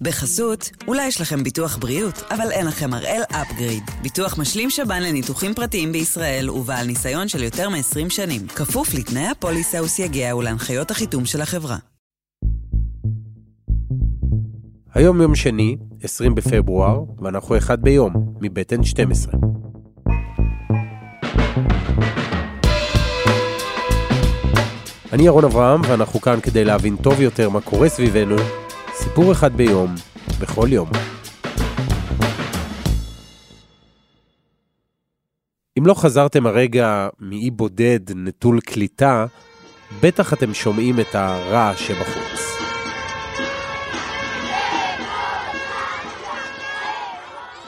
בחסות, 0.00 0.70
אולי 0.88 1.06
יש 1.06 1.20
לכם 1.20 1.42
ביטוח 1.42 1.76
בריאות, 1.76 2.22
אבל 2.30 2.50
אין 2.50 2.66
לכם 2.66 2.94
הראל 2.94 3.22
אפגריד. 3.30 3.82
ביטוח 4.02 4.38
משלים 4.38 4.70
שב"ן 4.70 5.02
לניתוחים 5.02 5.54
פרטיים 5.54 5.92
בישראל 5.92 6.50
ובעל 6.50 6.86
ניסיון 6.86 7.28
של 7.28 7.42
יותר 7.42 7.68
מ-20 7.68 8.10
שנים. 8.10 8.46
כפוף 8.46 8.94
לתנאי 8.94 9.26
הפוליסה 9.26 9.82
וסייגיה 9.82 10.36
ולהנחיות 10.36 10.90
החיתום 10.90 11.24
של 11.24 11.40
החברה. 11.40 11.76
היום 14.94 15.20
יום 15.20 15.34
שני, 15.34 15.76
20 16.02 16.34
בפברואר, 16.34 17.00
ואנחנו 17.18 17.56
אחד 17.56 17.82
ביום, 17.82 18.34
מבית 18.40 18.72
N12. 18.72 19.36
אני 25.12 25.22
ירון 25.22 25.44
אברהם, 25.44 25.80
ואנחנו 25.88 26.20
כאן 26.20 26.40
כדי 26.42 26.64
להבין 26.64 26.96
טוב 26.96 27.20
יותר 27.20 27.48
מה 27.48 27.60
קורה 27.60 27.88
סביבנו 27.88 28.36
סיפור 28.96 29.32
אחד 29.32 29.56
ביום, 29.56 29.94
בכל 30.40 30.68
יום. 30.70 30.88
אם 35.78 35.86
לא 35.86 35.94
חזרתם 35.94 36.46
הרגע 36.46 37.08
מאי 37.20 37.50
בודד 37.50 38.00
נטול 38.14 38.60
קליטה, 38.60 39.26
בטח 40.02 40.32
אתם 40.32 40.54
שומעים 40.54 41.00
את 41.00 41.14
הרעש 41.14 41.88
שבחוץ. 41.88 42.40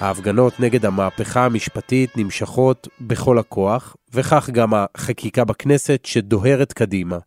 ההפגנות 0.00 0.60
נגד 0.60 0.86
המהפכה 0.86 1.44
המשפטית 1.44 2.16
נמשכות 2.16 2.88
בכל 3.00 3.38
הכוח, 3.38 3.96
וכך 4.14 4.50
גם 4.50 4.70
החקיקה 4.74 5.44
בכנסת 5.44 6.00
שדוהרת 6.04 6.72
קדימה. 6.72 7.18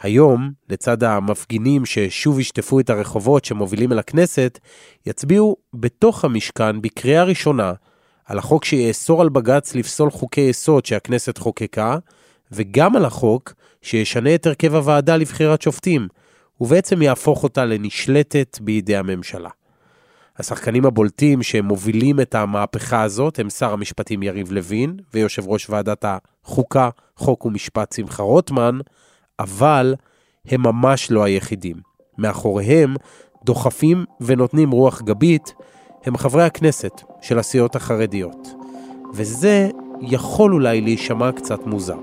היום, 0.00 0.52
לצד 0.68 1.04
המפגינים 1.04 1.86
ששוב 1.86 2.40
ישטפו 2.40 2.80
את 2.80 2.90
הרחובות 2.90 3.44
שמובילים 3.44 3.92
אל 3.92 3.98
הכנסת, 3.98 4.58
יצביעו 5.06 5.56
בתוך 5.74 6.24
המשכן 6.24 6.80
בקריאה 6.82 7.24
ראשונה 7.24 7.72
על 8.24 8.38
החוק 8.38 8.64
שיאסור 8.64 9.22
על 9.22 9.28
בג"ץ 9.28 9.74
לפסול 9.74 10.10
חוקי 10.10 10.40
יסוד 10.40 10.86
שהכנסת 10.86 11.38
חוקקה, 11.38 11.96
וגם 12.52 12.96
על 12.96 13.04
החוק 13.04 13.52
שישנה 13.82 14.34
את 14.34 14.46
הרכב 14.46 14.74
הוועדה 14.74 15.16
לבחירת 15.16 15.62
שופטים, 15.62 16.08
ובעצם 16.60 17.02
יהפוך 17.02 17.42
אותה 17.42 17.64
לנשלטת 17.64 18.58
בידי 18.60 18.96
הממשלה. 18.96 19.50
השחקנים 20.38 20.86
הבולטים 20.86 21.42
שמובילים 21.42 22.20
את 22.20 22.34
המהפכה 22.34 23.02
הזאת 23.02 23.38
הם 23.38 23.50
שר 23.50 23.72
המשפטים 23.72 24.22
יריב 24.22 24.52
לוין 24.52 24.96
ויושב 25.14 25.48
ראש 25.48 25.70
ועדת 25.70 26.04
החוקה, 26.04 26.90
חוק 27.16 27.46
ומשפט 27.46 27.92
שמחה 27.92 28.22
רוטמן, 28.22 28.78
אבל 29.40 29.94
הם 30.46 30.62
ממש 30.62 31.10
לא 31.10 31.24
היחידים. 31.24 31.76
מאחוריהם 32.18 32.94
דוחפים 33.44 34.04
ונותנים 34.20 34.70
רוח 34.70 35.02
גבית 35.02 35.54
הם 36.04 36.16
חברי 36.16 36.42
הכנסת 36.42 37.02
של 37.20 37.38
הסיעות 37.38 37.76
החרדיות. 37.76 38.48
וזה 39.14 39.70
יכול 40.00 40.52
אולי 40.52 40.80
להישמע 40.80 41.32
קצת 41.32 41.66
מוזר. 41.66 41.98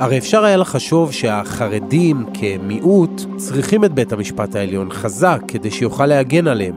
הרי 0.00 0.18
אפשר 0.18 0.44
היה 0.44 0.56
לחשוב 0.56 1.12
שהחרדים 1.12 2.26
כמיעוט 2.34 3.22
צריכים 3.36 3.84
את 3.84 3.94
בית 3.94 4.12
המשפט 4.12 4.54
העליון 4.54 4.90
חזק 4.90 5.42
כדי 5.48 5.70
שיוכל 5.70 6.06
להגן 6.06 6.46
עליהם. 6.46 6.74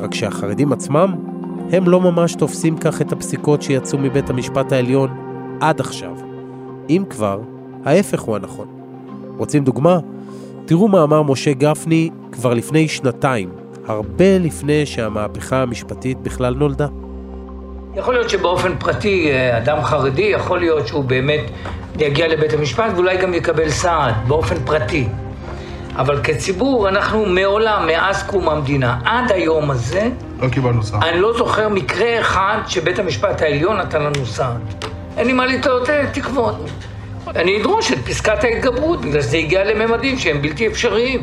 רק 0.00 0.14
שהחרדים 0.14 0.72
עצמם, 0.72 1.14
הם 1.72 1.88
לא 1.88 2.00
ממש 2.00 2.34
תופסים 2.34 2.78
כך 2.78 3.02
את 3.02 3.12
הפסיקות 3.12 3.62
שיצאו 3.62 3.98
מבית 3.98 4.30
המשפט 4.30 4.72
העליון 4.72 5.10
עד 5.60 5.80
עכשיו. 5.80 6.33
אם 6.90 7.04
כבר, 7.10 7.40
ההפך 7.84 8.20
הוא 8.20 8.36
הנכון. 8.36 8.66
רוצים 9.36 9.64
דוגמה? 9.64 9.98
תראו 10.66 10.88
מה 10.88 11.02
אמר 11.02 11.22
משה 11.22 11.52
גפני 11.52 12.10
כבר 12.32 12.54
לפני 12.54 12.88
שנתיים, 12.88 13.50
הרבה 13.86 14.38
לפני 14.38 14.86
שהמהפכה 14.86 15.62
המשפטית 15.62 16.18
בכלל 16.20 16.54
נולדה. 16.54 16.86
יכול 17.96 18.14
להיות 18.14 18.30
שבאופן 18.30 18.72
פרטי, 18.78 19.30
אה, 19.30 19.58
אדם 19.58 19.82
חרדי, 19.82 20.22
יכול 20.22 20.58
להיות 20.58 20.86
שהוא 20.86 21.04
באמת 21.04 21.40
יגיע 21.98 22.28
לבית 22.28 22.52
המשפט 22.52 22.90
ואולי 22.94 23.16
גם 23.16 23.34
יקבל 23.34 23.68
סעד 23.68 24.14
באופן 24.28 24.56
פרטי. 24.64 25.08
אבל 25.96 26.20
כציבור, 26.22 26.88
אנחנו 26.88 27.26
מעולם, 27.26 27.86
מאז 27.86 28.22
קום 28.22 28.48
המדינה, 28.48 28.98
עד 29.04 29.32
היום 29.32 29.70
הזה, 29.70 30.08
לא 30.40 30.48
קיבלנו 30.48 30.82
סעד. 30.82 31.02
אני 31.04 31.20
לא 31.20 31.32
זוכר 31.38 31.68
מקרה 31.68 32.20
אחד 32.20 32.58
שבית 32.66 32.98
המשפט 32.98 33.42
העליון 33.42 33.76
נתן 33.76 34.02
לנו 34.02 34.26
סעד. 34.26 34.84
אין 35.16 35.26
לי 35.26 35.32
מה 35.32 35.46
לתלות 35.46 35.88
תקוות. 36.12 36.56
אני 37.26 37.60
אדרוש 37.60 37.92
את 37.92 37.98
פסקת 37.98 38.44
ההתגברות, 38.44 39.00
בגלל 39.00 39.22
שזה 39.22 39.36
הגיע 39.36 39.64
לממדים 39.64 40.18
שהם 40.18 40.42
בלתי 40.42 40.66
אפשריים. 40.66 41.20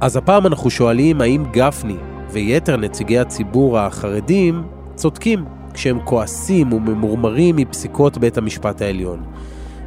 אז 0.00 0.16
הפעם 0.16 0.46
אנחנו 0.46 0.70
שואלים 0.70 1.20
האם 1.20 1.44
גפני 1.50 1.96
ויתר 2.30 2.76
נציגי 2.76 3.18
הציבור 3.18 3.78
החרדים 3.78 4.62
צודקים 4.94 5.44
כשהם 5.74 5.98
כועסים 6.04 6.72
וממורמרים 6.72 7.56
מפסיקות 7.56 8.18
בית 8.18 8.38
המשפט 8.38 8.82
העליון. 8.82 9.22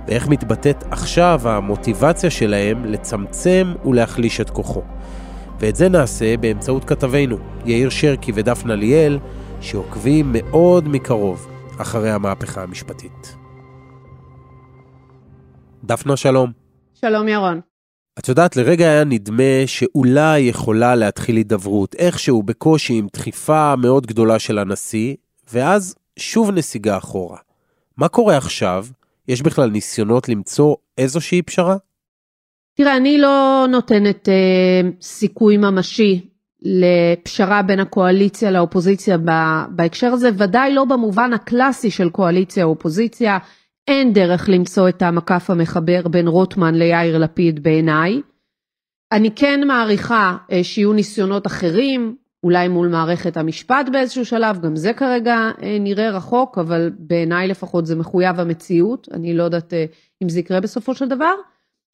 ואיך 0.07 0.27
מתבטאת 0.27 0.83
עכשיו 0.91 1.41
המוטיבציה 1.43 2.29
שלהם 2.29 2.85
לצמצם 2.85 3.73
ולהחליש 3.85 4.41
את 4.41 4.49
כוחו. 4.49 4.81
ואת 5.59 5.75
זה 5.75 5.89
נעשה 5.89 6.37
באמצעות 6.37 6.85
כתבינו, 6.85 7.37
יאיר 7.65 7.89
שרקי 7.89 8.31
ודפנה 8.35 8.75
ליאל, 8.75 9.19
שעוקבים 9.61 10.29
מאוד 10.31 10.87
מקרוב 10.87 11.47
אחרי 11.77 12.11
המהפכה 12.11 12.63
המשפטית. 12.63 13.44
דפנה, 15.85 16.17
שלום. 16.17 16.51
שלום, 16.93 17.27
ירון. 17.27 17.61
את 18.19 18.29
יודעת, 18.29 18.55
לרגע 18.55 18.85
היה 18.85 19.03
נדמה 19.03 19.63
שאולי 19.65 20.39
יכולה 20.39 20.95
להתחיל 20.95 21.35
הידברות, 21.35 21.95
איכשהו 21.95 22.43
בקושי 22.43 22.93
עם 22.93 23.07
דחיפה 23.13 23.75
מאוד 23.75 24.07
גדולה 24.07 24.39
של 24.39 24.57
הנשיא, 24.57 25.15
ואז 25.53 25.95
שוב 26.19 26.51
נסיגה 26.51 26.97
אחורה. 26.97 27.37
מה 27.97 28.07
קורה 28.07 28.37
עכשיו? 28.37 28.85
יש 29.27 29.41
בכלל 29.41 29.69
ניסיונות 29.69 30.29
למצוא 30.29 30.75
איזושהי 30.97 31.41
פשרה? 31.41 31.75
תראה, 32.77 32.97
אני 32.97 33.17
לא 33.17 33.65
נותנת 33.69 34.29
אה, 34.29 34.89
סיכוי 35.01 35.57
ממשי 35.57 36.29
לפשרה 36.61 37.61
בין 37.61 37.79
הקואליציה 37.79 38.51
לאופוזיציה 38.51 39.17
בהקשר 39.69 40.07
הזה, 40.07 40.29
ודאי 40.37 40.73
לא 40.73 40.85
במובן 40.85 41.33
הקלאסי 41.33 41.91
של 41.91 42.09
קואליציה-אופוזיציה. 42.09 43.37
אין 43.87 44.13
דרך 44.13 44.49
למצוא 44.49 44.89
את 44.89 45.01
המקף 45.01 45.49
המחבר 45.49 46.07
בין 46.07 46.27
רוטמן 46.27 46.75
ליאיר 46.75 47.17
לפיד 47.17 47.63
בעיניי. 47.63 48.21
אני 49.11 49.31
כן 49.35 49.67
מעריכה 49.67 50.37
אה, 50.51 50.63
שיהיו 50.63 50.93
ניסיונות 50.93 51.47
אחרים, 51.47 52.15
אולי 52.43 52.67
מול 52.67 52.87
מערכת 52.87 53.37
המשפט 53.37 53.85
באיזשהו 53.91 54.25
שלב, 54.25 54.61
גם 54.61 54.75
זה 54.75 54.93
כרגע 54.93 55.35
אה, 55.63 55.77
נראה 55.79 56.09
רחוק, 56.09 56.57
אבל 56.57 56.91
בעיניי 56.99 57.47
לפחות 57.47 57.85
זה 57.85 57.95
מחויב 57.95 58.39
המציאות, 58.39 59.07
אני 59.13 59.33
לא 59.33 59.43
יודעת 59.43 59.73
אה, 59.73 59.85
אם 60.23 60.29
זה 60.29 60.39
יקרה 60.39 60.59
בסופו 60.59 60.95
של 60.95 61.07
דבר, 61.07 61.33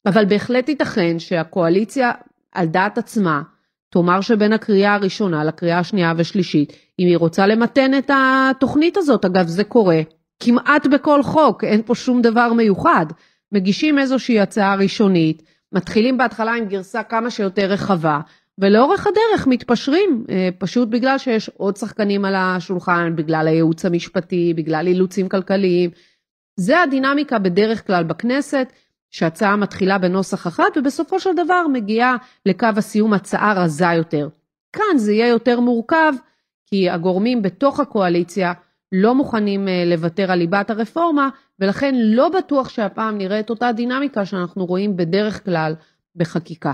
אבל 0.06 0.24
בהחלט 0.24 0.68
ייתכן 0.68 1.18
שהקואליציה 1.18 2.10
על 2.52 2.66
דעת 2.66 2.98
עצמה 2.98 3.42
תאמר 3.90 4.20
שבין 4.20 4.52
הקריאה 4.52 4.94
הראשונה 4.94 5.44
לקריאה 5.44 5.78
השנייה 5.78 6.12
ושלישית, 6.16 6.72
אם 6.98 7.06
היא 7.06 7.16
רוצה 7.16 7.46
למתן 7.46 7.98
את 7.98 8.10
התוכנית 8.14 8.96
הזאת, 8.96 9.24
אגב 9.24 9.46
זה 9.46 9.64
קורה 9.64 10.00
כמעט 10.44 10.86
בכל 10.86 11.22
חוק, 11.22 11.64
אין 11.64 11.82
פה 11.82 11.94
שום 11.94 12.22
דבר 12.22 12.52
מיוחד. 12.52 13.06
מגישים 13.52 13.98
איזושהי 13.98 14.40
הצעה 14.40 14.74
ראשונית, 14.74 15.42
מתחילים 15.72 16.18
בהתחלה 16.18 16.52
עם 16.52 16.64
גרסה 16.64 17.02
כמה 17.02 17.30
שיותר 17.30 17.66
רחבה, 17.66 18.20
ולאורך 18.58 19.06
הדרך 19.06 19.46
מתפשרים, 19.46 20.24
אה, 20.30 20.48
פשוט 20.58 20.88
בגלל 20.88 21.18
שיש 21.18 21.48
עוד 21.56 21.76
שחקנים 21.76 22.24
על 22.24 22.34
השולחן, 22.36 23.16
בגלל 23.16 23.48
הייעוץ 23.48 23.84
המשפטי, 23.84 24.54
בגלל 24.54 24.86
אילוצים 24.86 25.28
כלכליים. 25.28 25.90
זה 26.56 26.80
הדינמיקה 26.80 27.38
בדרך 27.38 27.86
כלל 27.86 28.04
בכנסת, 28.04 28.72
שהצעה 29.10 29.56
מתחילה 29.56 29.98
בנוסח 29.98 30.46
אחד, 30.46 30.70
ובסופו 30.76 31.20
של 31.20 31.30
דבר 31.36 31.66
מגיעה 31.72 32.16
לקו 32.46 32.66
הסיום 32.76 33.12
הצעה 33.12 33.52
רזה 33.52 33.92
יותר. 33.96 34.28
כאן 34.72 34.98
זה 34.98 35.12
יהיה 35.12 35.28
יותר 35.28 35.60
מורכב, 35.60 36.12
כי 36.66 36.90
הגורמים 36.90 37.42
בתוך 37.42 37.80
הקואליציה 37.80 38.52
לא 38.92 39.14
מוכנים 39.14 39.68
אה, 39.68 39.84
לוותר 39.86 40.32
על 40.32 40.38
ליבת 40.38 40.70
הרפורמה, 40.70 41.28
ולכן 41.60 41.94
לא 41.98 42.28
בטוח 42.28 42.68
שהפעם 42.68 43.18
נראה 43.18 43.40
את 43.40 43.50
אותה 43.50 43.72
דינמיקה 43.72 44.24
שאנחנו 44.24 44.66
רואים 44.66 44.96
בדרך 44.96 45.44
כלל 45.44 45.74
בחקיקה. 46.16 46.72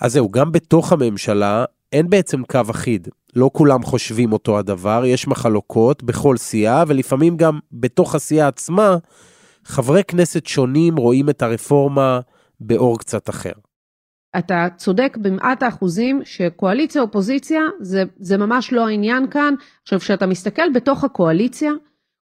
אז 0.00 0.12
זהו, 0.12 0.30
גם 0.30 0.52
בתוך 0.52 0.92
הממשלה 0.92 1.64
אין 1.92 2.10
בעצם 2.10 2.42
קו 2.44 2.60
אחיד. 2.70 3.08
לא 3.36 3.50
כולם 3.52 3.82
חושבים 3.82 4.32
אותו 4.32 4.58
הדבר, 4.58 5.02
יש 5.06 5.28
מחלוקות 5.28 6.02
בכל 6.02 6.36
סיעה, 6.36 6.84
ולפעמים 6.88 7.36
גם 7.36 7.58
בתוך 7.72 8.14
הסיעה 8.14 8.48
עצמה, 8.48 8.96
חברי 9.64 10.04
כנסת 10.04 10.46
שונים 10.46 10.96
רואים 10.96 11.30
את 11.30 11.42
הרפורמה 11.42 12.20
באור 12.60 12.98
קצת 12.98 13.30
אחר. 13.30 13.52
אתה 14.38 14.68
צודק 14.76 15.16
במעט 15.20 15.62
האחוזים 15.62 16.20
שקואליציה 16.24 17.02
אופוזיציה 17.02 17.60
זה, 17.80 18.02
זה 18.18 18.36
ממש 18.36 18.72
לא 18.72 18.88
העניין 18.88 19.30
כאן. 19.30 19.54
עכשיו 19.82 20.00
כשאתה 20.00 20.26
מסתכל 20.26 20.70
בתוך 20.74 21.04
הקואליציה, 21.04 21.72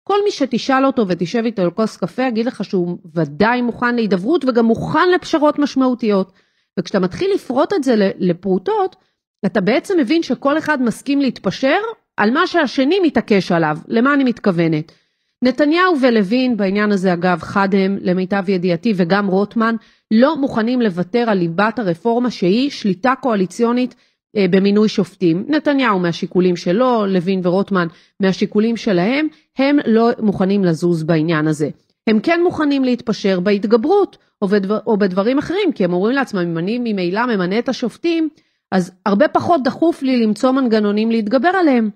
כל 0.04 0.18
מי 0.24 0.30
שתשאל 0.30 0.86
אותו 0.86 1.08
ותשב 1.08 1.42
איתו 1.44 1.62
על 1.62 1.70
כוס 1.70 1.96
קפה 1.96 2.22
יגיד 2.22 2.46
לך 2.46 2.64
שהוא 2.64 2.98
ודאי 3.14 3.62
מוכן 3.62 3.94
להידברות 3.94 4.44
וגם 4.44 4.64
מוכן 4.64 5.10
לפשרות 5.14 5.58
משמעותיות. 5.58 6.32
וכשאתה 6.78 6.98
מתחיל 6.98 7.30
לפרוט 7.34 7.72
את 7.72 7.84
זה 7.84 8.10
לפרוטות, 8.18 8.96
אתה 9.46 9.60
בעצם 9.60 9.98
מבין 9.98 10.22
שכל 10.22 10.58
אחד 10.58 10.82
מסכים 10.82 11.20
להתפשר 11.20 11.78
על 12.16 12.30
מה 12.30 12.46
שהשני 12.46 13.00
מתעקש 13.02 13.52
עליו. 13.52 13.78
למה 13.88 14.14
אני 14.14 14.24
מתכוונת? 14.24 14.92
נתניהו 15.44 16.00
ולוין, 16.00 16.56
בעניין 16.56 16.92
הזה 16.92 17.12
אגב 17.12 17.40
חד 17.40 17.68
הם 17.74 17.98
למיטב 18.00 18.48
ידיעתי 18.48 18.92
וגם 18.96 19.26
רוטמן, 19.26 19.76
לא 20.10 20.36
מוכנים 20.36 20.80
לוותר 20.80 21.30
על 21.30 21.38
ליבת 21.38 21.78
הרפורמה 21.78 22.30
שהיא 22.30 22.70
שליטה 22.70 23.14
קואליציונית 23.20 23.94
אה, 24.36 24.46
במינוי 24.50 24.88
שופטים. 24.88 25.44
נתניהו 25.48 25.98
מהשיקולים 25.98 26.56
שלו, 26.56 27.06
לוין 27.06 27.40
ורוטמן 27.44 27.86
מהשיקולים 28.20 28.76
שלהם, 28.76 29.28
הם 29.58 29.78
לא 29.86 30.10
מוכנים 30.18 30.64
לזוז 30.64 31.02
בעניין 31.02 31.46
הזה. 31.46 31.68
הם 32.06 32.20
כן 32.20 32.40
מוכנים 32.42 32.84
להתפשר 32.84 33.40
בהתגברות 33.40 34.16
או, 34.42 34.48
בדבר, 34.48 34.78
או 34.86 34.96
בדברים 34.96 35.38
אחרים, 35.38 35.72
כי 35.74 35.84
הם 35.84 35.92
אומרים 35.92 36.16
לעצמם, 36.16 36.40
אם 36.40 36.58
אני 36.58 36.78
ממילא 36.78 37.26
ממנה 37.26 37.58
את 37.58 37.68
השופטים, 37.68 38.28
אז 38.72 38.92
הרבה 39.06 39.28
פחות 39.28 39.62
דחוף 39.64 40.02
לי 40.02 40.26
למצוא 40.26 40.50
מנגנונים 40.50 41.10
להתגבר 41.10 41.48
עליהם. 41.48 41.90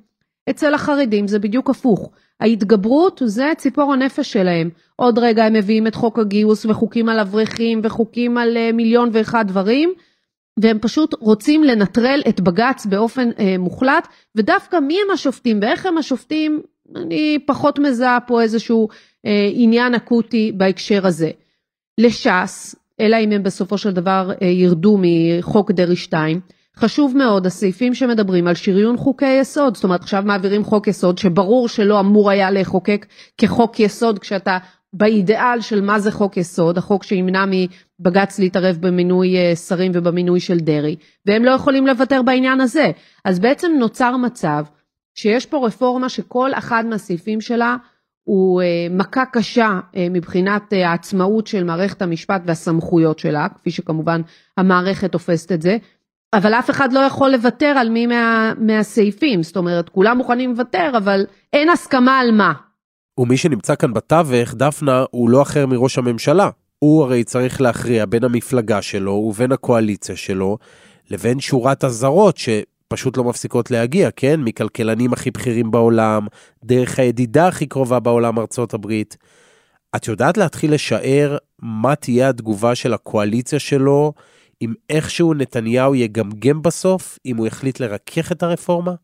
אצל 0.50 0.74
החרדים 0.74 1.28
זה 1.28 1.38
בדיוק 1.38 1.70
הפוך. 1.70 2.10
ההתגברות 2.40 3.22
זה 3.24 3.52
ציפור 3.56 3.92
הנפש 3.92 4.32
שלהם. 4.32 4.70
עוד 4.96 5.18
רגע 5.18 5.44
הם 5.44 5.52
מביאים 5.52 5.86
את 5.86 5.94
חוק 5.94 6.18
הגיוס 6.18 6.66
וחוקים 6.66 7.08
על 7.08 7.18
אברכים 7.18 7.80
וחוקים 7.82 8.38
על 8.38 8.56
אה, 8.56 8.72
מיליון 8.72 9.10
ואחד 9.12 9.44
דברים, 9.48 9.92
והם 10.60 10.78
פשוט 10.78 11.14
רוצים 11.20 11.64
לנטרל 11.64 12.22
את 12.28 12.40
בג"ץ 12.40 12.86
באופן 12.86 13.30
אה, 13.38 13.58
מוחלט, 13.58 14.08
ודווקא 14.36 14.76
מי 14.76 14.98
הם 15.04 15.10
השופטים 15.10 15.58
ואיך 15.62 15.86
הם 15.86 15.98
השופטים, 15.98 16.62
אני 16.96 17.38
פחות 17.46 17.78
מזהה 17.78 18.20
פה 18.20 18.42
איזשהו 18.42 18.88
אה, 19.26 19.50
עניין 19.52 19.94
אקוטי 19.94 20.52
בהקשר 20.56 21.06
הזה. 21.06 21.30
לש"ס, 21.98 22.74
אלא 23.00 23.16
אם 23.16 23.32
הם 23.32 23.42
בסופו 23.42 23.78
של 23.78 23.90
דבר 23.90 24.30
אה, 24.42 24.46
ירדו 24.46 24.98
מחוק 25.00 25.70
דרעי 25.70 25.96
2, 25.96 26.40
חשוב 26.78 27.16
מאוד 27.16 27.46
הסעיפים 27.46 27.94
שמדברים 27.94 28.46
על 28.46 28.54
שריון 28.54 28.96
חוקי 28.96 29.40
יסוד, 29.40 29.74
זאת 29.74 29.84
אומרת 29.84 30.02
עכשיו 30.02 30.22
מעבירים 30.26 30.64
חוק 30.64 30.86
יסוד 30.86 31.18
שברור 31.18 31.68
שלא 31.68 32.00
אמור 32.00 32.30
היה 32.30 32.50
לחוקק 32.50 33.06
כחוק 33.38 33.80
יסוד 33.80 34.18
כשאתה 34.18 34.58
באידיאל 34.92 35.60
של 35.60 35.80
מה 35.80 35.98
זה 35.98 36.12
חוק 36.12 36.36
יסוד, 36.36 36.78
החוק 36.78 37.04
שימנע 37.04 37.44
מבג"ץ 37.46 38.38
להתערב 38.38 38.76
במינוי 38.80 39.36
אה, 39.36 39.56
שרים 39.56 39.92
ובמינוי 39.94 40.40
של 40.40 40.58
דרעי, 40.58 40.96
והם 41.26 41.44
לא 41.44 41.50
יכולים 41.50 41.86
לוותר 41.86 42.22
בעניין 42.22 42.60
הזה. 42.60 42.90
אז 43.24 43.38
בעצם 43.40 43.72
נוצר 43.78 44.16
מצב 44.16 44.64
שיש 45.14 45.46
פה 45.46 45.66
רפורמה 45.66 46.08
שכל 46.08 46.50
אחד 46.54 46.86
מהסעיפים 46.86 47.40
שלה 47.40 47.76
הוא 48.24 48.62
אה, 48.62 48.66
מכה 48.90 49.24
קשה 49.32 49.80
אה, 49.96 50.06
מבחינת 50.10 50.72
העצמאות 50.72 51.46
של 51.46 51.64
מערכת 51.64 52.02
המשפט 52.02 52.42
והסמכויות 52.46 53.18
שלה, 53.18 53.46
כפי 53.54 53.70
שכמובן 53.70 54.20
המערכת 54.56 55.12
תופסת 55.12 55.52
את 55.52 55.62
זה, 55.62 55.76
אבל 56.32 56.54
אף 56.54 56.70
אחד 56.70 56.92
לא 56.92 57.00
יכול 57.00 57.30
לוותר 57.30 57.66
על 57.66 57.88
מי 57.88 58.06
מה, 58.06 58.52
מהסעיפים, 58.58 59.42
זאת 59.42 59.56
אומרת, 59.56 59.88
כולם 59.88 60.16
מוכנים 60.16 60.50
לוותר, 60.50 60.92
אבל 60.96 61.26
אין 61.52 61.68
הסכמה 61.68 62.18
על 62.18 62.30
מה. 62.32 62.52
ומי 63.18 63.36
שנמצא 63.36 63.74
כאן 63.74 63.94
בתווך, 63.94 64.54
דפנה, 64.54 65.04
הוא 65.10 65.30
לא 65.30 65.42
אחר 65.42 65.66
מראש 65.66 65.98
הממשלה. 65.98 66.50
הוא 66.78 67.02
הרי 67.04 67.24
צריך 67.24 67.60
להכריע 67.60 68.06
בין 68.06 68.24
המפלגה 68.24 68.82
שלו 68.82 69.12
ובין 69.12 69.52
הקואליציה 69.52 70.16
שלו, 70.16 70.58
לבין 71.10 71.40
שורת 71.40 71.84
אזהרות 71.84 72.36
שפשוט 72.36 73.16
לא 73.16 73.24
מפסיקות 73.24 73.70
להגיע, 73.70 74.10
כן? 74.10 74.40
מכלכלנים 74.40 75.12
הכי 75.12 75.30
בכירים 75.30 75.70
בעולם, 75.70 76.26
דרך 76.64 76.98
הידידה 76.98 77.48
הכי 77.48 77.66
קרובה 77.66 78.00
בעולם, 78.00 78.38
ארצות 78.38 78.74
הברית. 78.74 79.16
את 79.96 80.08
יודעת 80.08 80.36
להתחיל 80.36 80.74
לשער 80.74 81.36
מה 81.62 81.94
תהיה 81.94 82.28
התגובה 82.28 82.74
של 82.74 82.94
הקואליציה 82.94 83.58
שלו 83.58 84.12
אם 84.62 84.74
איכשהו 84.90 85.34
נתניהו 85.34 85.94
יגמגם 85.94 86.62
בסוף, 86.62 87.18
אם 87.26 87.36
הוא 87.36 87.46
יחליט 87.46 87.80
לרכך 87.80 88.32
את 88.32 88.42
הרפורמה? 88.42 88.94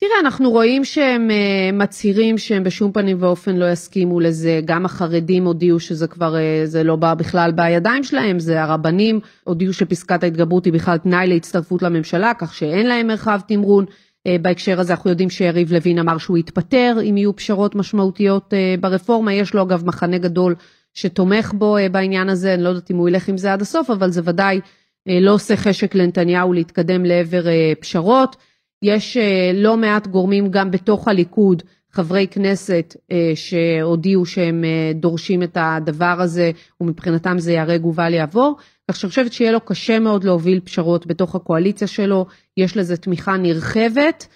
תראה, 0.00 0.20
אנחנו 0.20 0.50
רואים 0.50 0.84
שהם 0.84 1.30
uh, 1.30 1.74
מצהירים 1.74 2.38
שהם 2.38 2.64
בשום 2.64 2.92
פנים 2.92 3.16
ואופן 3.20 3.56
לא 3.56 3.70
יסכימו 3.70 4.20
לזה. 4.20 4.60
גם 4.64 4.84
החרדים 4.84 5.44
הודיעו 5.44 5.80
שזה 5.80 6.06
כבר, 6.06 6.34
uh, 6.34 6.66
זה 6.66 6.82
לא 6.82 6.96
בא 6.96 7.14
בכלל 7.14 7.52
בידיים 7.52 8.04
שלהם, 8.04 8.38
זה 8.38 8.62
הרבנים 8.62 9.20
הודיעו 9.44 9.72
שפסקת 9.72 10.22
ההתגברות 10.22 10.64
היא 10.64 10.72
בכלל 10.72 10.98
תנאי 10.98 11.26
להצטרפות 11.26 11.82
לממשלה, 11.82 12.32
כך 12.34 12.54
שאין 12.54 12.86
להם 12.86 13.06
מרחב 13.06 13.40
תמרון. 13.48 13.84
Uh, 13.84 14.42
בהקשר 14.42 14.80
הזה 14.80 14.92
אנחנו 14.92 15.10
יודעים 15.10 15.30
שיריב 15.30 15.72
לוין 15.72 15.98
אמר 15.98 16.18
שהוא 16.18 16.38
יתפטר 16.38 16.96
אם 17.02 17.16
יהיו 17.16 17.36
פשרות 17.36 17.74
משמעותיות 17.74 18.52
uh, 18.52 18.80
ברפורמה. 18.80 19.32
יש 19.34 19.54
לו 19.54 19.62
אגב 19.62 19.86
מחנה 19.86 20.18
גדול 20.18 20.54
שתומך 20.94 21.52
בו 21.54 21.78
uh, 21.78 21.80
בעניין 21.92 22.28
הזה, 22.28 22.54
אני 22.54 22.62
לא 22.62 22.68
יודעת 22.68 22.90
אם 22.90 22.96
הוא 22.96 23.08
ילך 23.08 23.28
עם 23.28 23.36
זה 23.36 23.52
עד 23.52 23.62
הסוף, 23.62 23.90
אבל 23.90 24.10
זה 24.10 24.20
ודאי 24.24 24.60
uh, 24.60 25.12
לא 25.20 25.34
עושה 25.34 25.56
חשק 25.56 25.94
לנתניהו 25.94 26.52
להתקדם 26.52 27.04
לעבר 27.04 27.42
uh, 27.42 27.80
פשרות. 27.80 28.36
יש 28.82 29.16
אה, 29.16 29.50
לא 29.54 29.76
מעט 29.76 30.06
גורמים 30.06 30.50
גם 30.50 30.70
בתוך 30.70 31.08
הליכוד, 31.08 31.62
חברי 31.90 32.26
כנסת 32.30 32.96
אה, 33.12 33.32
שהודיעו 33.34 34.26
שהם 34.26 34.64
אה, 34.64 34.92
דורשים 34.94 35.42
את 35.42 35.56
הדבר 35.60 36.16
הזה 36.20 36.50
ומבחינתם 36.80 37.38
זה 37.38 37.52
ייהרג 37.52 37.86
ובל 37.86 38.14
יעבור. 38.14 38.56
כך 38.90 38.96
שאני 38.96 39.08
חושבת 39.08 39.32
שיהיה 39.32 39.52
לו 39.52 39.60
קשה 39.60 39.98
מאוד 39.98 40.24
להוביל 40.24 40.60
פשרות 40.60 41.06
בתוך 41.06 41.34
הקואליציה 41.34 41.86
שלו, 41.86 42.26
יש 42.56 42.76
לזה 42.76 42.96
תמיכה 42.96 43.36
נרחבת 43.36 44.26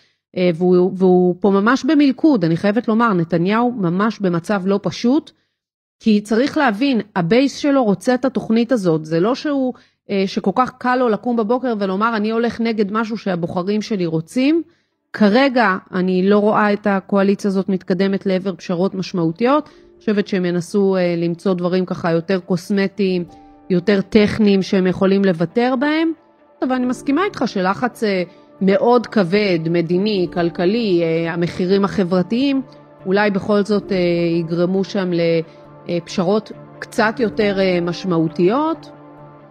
והוא, 0.54 0.92
והוא 0.96 1.34
פה 1.40 1.50
ממש 1.50 1.84
במלכוד, 1.84 2.44
אני 2.44 2.56
חייבת 2.56 2.88
לומר, 2.88 3.12
נתניהו 3.12 3.72
ממש 3.72 4.18
במצב 4.20 4.62
לא 4.66 4.80
פשוט, 4.82 5.32
כי 6.00 6.20
צריך 6.20 6.58
להבין, 6.58 7.00
הבייס 7.16 7.56
שלו 7.56 7.84
רוצה 7.84 8.14
את 8.14 8.24
התוכנית 8.24 8.72
הזאת, 8.72 9.04
זה 9.04 9.20
לא 9.20 9.34
שהוא 9.34 9.74
אה, 10.10 10.24
שכל 10.26 10.50
כך 10.54 10.72
קל 10.78 10.96
לו 10.96 11.08
לקום 11.08 11.36
בבוקר 11.36 11.74
ולומר 11.78 12.16
אני 12.16 12.30
הולך 12.30 12.60
נגד 12.60 12.92
משהו 12.92 13.18
שהבוחרים 13.18 13.82
שלי 13.82 14.06
רוצים. 14.06 14.62
כרגע 15.12 15.76
אני 15.92 16.28
לא 16.28 16.38
רואה 16.38 16.72
את 16.72 16.86
הקואליציה 16.86 17.48
הזאת 17.48 17.68
מתקדמת 17.68 18.26
לעבר 18.26 18.54
פשרות 18.54 18.94
משמעותיות. 18.94 19.68
אני 19.68 20.00
חושבת 20.00 20.28
שהם 20.28 20.44
ינסו 20.44 20.96
אה, 20.96 21.14
למצוא 21.16 21.54
דברים 21.54 21.86
ככה 21.86 22.12
יותר 22.12 22.40
קוסמטיים, 22.40 23.24
יותר 23.70 24.00
טכניים 24.00 24.62
שהם 24.62 24.86
יכולים 24.86 25.24
לוותר 25.24 25.74
בהם. 25.80 26.12
אבל 26.62 26.72
אני 26.72 26.86
מסכימה 26.86 27.24
איתך 27.24 27.42
שלחץ 27.46 28.04
אה, 28.04 28.22
מאוד 28.60 29.06
כבד, 29.06 29.58
מדיני, 29.70 30.26
כלכלי, 30.32 31.02
המחירים 31.28 31.84
החברתיים, 31.84 32.62
אולי 33.06 33.30
בכל 33.30 33.64
זאת 33.64 33.92
יגרמו 34.40 34.84
שם 34.84 35.10
לפשרות 35.88 36.52
קצת 36.78 37.14
יותר 37.18 37.58
משמעותיות. 37.82 38.90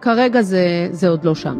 כרגע 0.00 0.42
זה, 0.42 0.88
זה 0.90 1.08
עוד 1.08 1.24
לא 1.24 1.34
שם. 1.34 1.58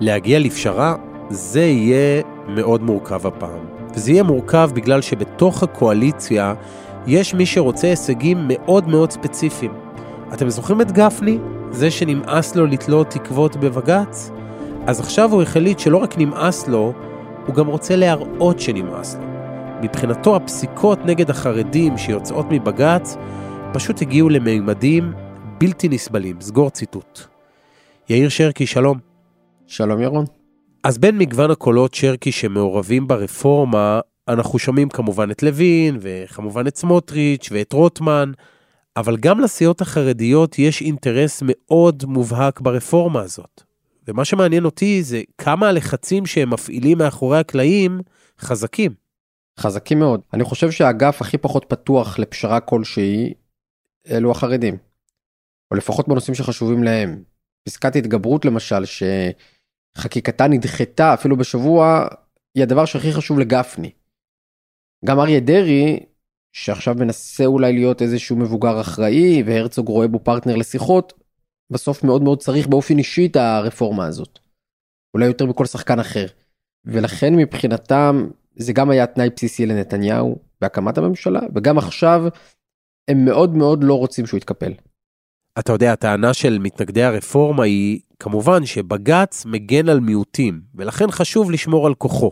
להגיע 0.00 0.38
לפשרה, 0.38 0.94
זה 1.30 1.60
יהיה 1.60 2.22
מאוד 2.48 2.82
מורכב 2.82 3.26
הפעם. 3.26 3.66
וזה 3.94 4.12
יהיה 4.12 4.22
מורכב 4.22 4.70
בגלל 4.74 5.00
שבתוך 5.00 5.62
הקואליציה 5.62 6.54
יש 7.06 7.34
מי 7.34 7.46
שרוצה 7.46 7.86
הישגים 7.86 8.38
מאוד 8.48 8.88
מאוד 8.88 9.10
ספציפיים. 9.10 9.72
אתם 10.34 10.48
זוכרים 10.48 10.80
את 10.80 10.92
גפני? 10.92 11.38
זה 11.70 11.90
שנמאס 11.90 12.56
לו 12.56 12.66
לתלות 12.66 13.10
תקוות 13.10 13.56
בבג"ץ? 13.56 14.30
אז 14.86 15.00
עכשיו 15.00 15.32
הוא 15.32 15.42
החליט 15.42 15.78
שלא 15.78 15.96
רק 15.96 16.18
נמאס 16.18 16.68
לו, 16.68 16.92
הוא 17.46 17.54
גם 17.54 17.66
רוצה 17.66 17.96
להראות 17.96 18.60
שנמאס 18.60 19.16
לו. 19.20 19.27
מבחינתו 19.82 20.36
הפסיקות 20.36 20.98
נגד 21.04 21.30
החרדים 21.30 21.98
שיוצאות 21.98 22.46
מבג"ץ 22.50 23.16
פשוט 23.72 24.02
הגיעו 24.02 24.28
למימדים 24.28 25.12
בלתי 25.58 25.88
נסבלים, 25.88 26.40
סגור 26.40 26.70
ציטוט. 26.70 27.20
יאיר 28.08 28.28
שרקי, 28.28 28.66
שלום. 28.66 28.98
שלום 29.66 30.02
ירון. 30.02 30.24
אז 30.84 30.98
בין 30.98 31.18
מגוון 31.18 31.50
הקולות 31.50 31.94
שרקי 31.94 32.32
שמעורבים 32.32 33.08
ברפורמה, 33.08 34.00
אנחנו 34.28 34.58
שומעים 34.58 34.88
כמובן 34.88 35.30
את 35.30 35.42
לוין, 35.42 35.98
וכמובן 36.00 36.66
את 36.66 36.76
סמוטריץ' 36.76 37.48
ואת 37.52 37.72
רוטמן, 37.72 38.32
אבל 38.96 39.16
גם 39.16 39.40
לסיעות 39.40 39.80
החרדיות 39.80 40.58
יש 40.58 40.82
אינטרס 40.82 41.42
מאוד 41.46 42.04
מובהק 42.06 42.60
ברפורמה 42.60 43.20
הזאת. 43.20 43.62
ומה 44.08 44.24
שמעניין 44.24 44.64
אותי 44.64 45.02
זה 45.02 45.22
כמה 45.38 45.68
הלחצים 45.68 46.26
שהם 46.26 46.50
מפעילים 46.50 46.98
מאחורי 46.98 47.38
הקלעים 47.38 48.00
חזקים. 48.40 49.07
חזקים 49.58 49.98
מאוד. 49.98 50.20
אני 50.34 50.44
חושב 50.44 50.70
שהאגף 50.70 51.20
הכי 51.22 51.38
פחות 51.38 51.64
פתוח 51.68 52.18
לפשרה 52.18 52.60
כלשהי, 52.60 53.34
אלו 54.10 54.30
החרדים. 54.30 54.76
או 55.70 55.76
לפחות 55.76 56.08
בנושאים 56.08 56.34
שחשובים 56.34 56.82
להם. 56.82 57.22
פסקת 57.68 57.96
התגברות 57.96 58.44
למשל, 58.44 58.82
שחקיקתה 59.96 60.48
נדחתה 60.48 61.14
אפילו 61.14 61.36
בשבוע, 61.36 62.08
היא 62.54 62.62
הדבר 62.62 62.84
שהכי 62.84 63.12
חשוב 63.12 63.38
לגפני. 63.38 63.90
גם 65.04 65.20
אריה 65.20 65.40
דרעי, 65.40 66.00
שעכשיו 66.52 66.94
מנסה 66.94 67.44
אולי 67.44 67.72
להיות 67.72 68.02
איזשהו 68.02 68.36
מבוגר 68.36 68.80
אחראי, 68.80 69.42
והרצוג 69.46 69.88
רואה 69.88 70.08
בו 70.08 70.18
פרטנר 70.18 70.56
לשיחות, 70.56 71.12
בסוף 71.70 72.04
מאוד 72.04 72.22
מאוד 72.22 72.38
צריך 72.38 72.66
באופן 72.66 72.98
אישי 72.98 73.26
את 73.26 73.36
הרפורמה 73.36 74.06
הזאת. 74.06 74.38
אולי 75.14 75.26
יותר 75.26 75.46
מכל 75.46 75.66
שחקן 75.66 75.98
אחר. 75.98 76.26
ולכן 76.84 77.34
מבחינתם 77.34 78.28
זה 78.58 78.72
גם 78.72 78.90
היה 78.90 79.06
תנאי 79.06 79.30
בסיסי 79.36 79.66
לנתניהו 79.66 80.36
בהקמת 80.60 80.98
הממשלה, 80.98 81.40
וגם 81.54 81.78
עכשיו 81.78 82.24
הם 83.08 83.24
מאוד 83.24 83.56
מאוד 83.56 83.84
לא 83.84 83.94
רוצים 83.94 84.26
שהוא 84.26 84.38
יתקפל. 84.38 84.72
אתה 85.58 85.72
יודע, 85.72 85.92
הטענה 85.92 86.34
של 86.34 86.58
מתנגדי 86.58 87.02
הרפורמה 87.02 87.64
היא 87.64 88.00
כמובן 88.18 88.66
שבג"ץ 88.66 89.46
מגן 89.46 89.88
על 89.88 90.00
מיעוטים, 90.00 90.60
ולכן 90.74 91.10
חשוב 91.10 91.50
לשמור 91.50 91.86
על 91.86 91.94
כוחו. 91.94 92.30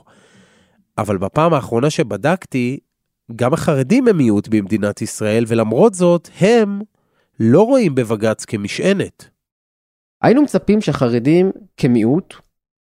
אבל 0.98 1.18
בפעם 1.18 1.54
האחרונה 1.54 1.90
שבדקתי, 1.90 2.78
גם 3.36 3.54
החרדים 3.54 4.08
הם 4.08 4.16
מיעוט 4.16 4.48
במדינת 4.48 5.02
ישראל, 5.02 5.44
ולמרות 5.48 5.94
זאת, 5.94 6.28
הם 6.40 6.80
לא 7.40 7.62
רואים 7.62 7.94
בבג"ץ 7.94 8.44
כמשענת. 8.44 9.30
היינו 10.22 10.42
מצפים 10.42 10.80
שהחרדים 10.80 11.50
כמיעוט 11.76 12.34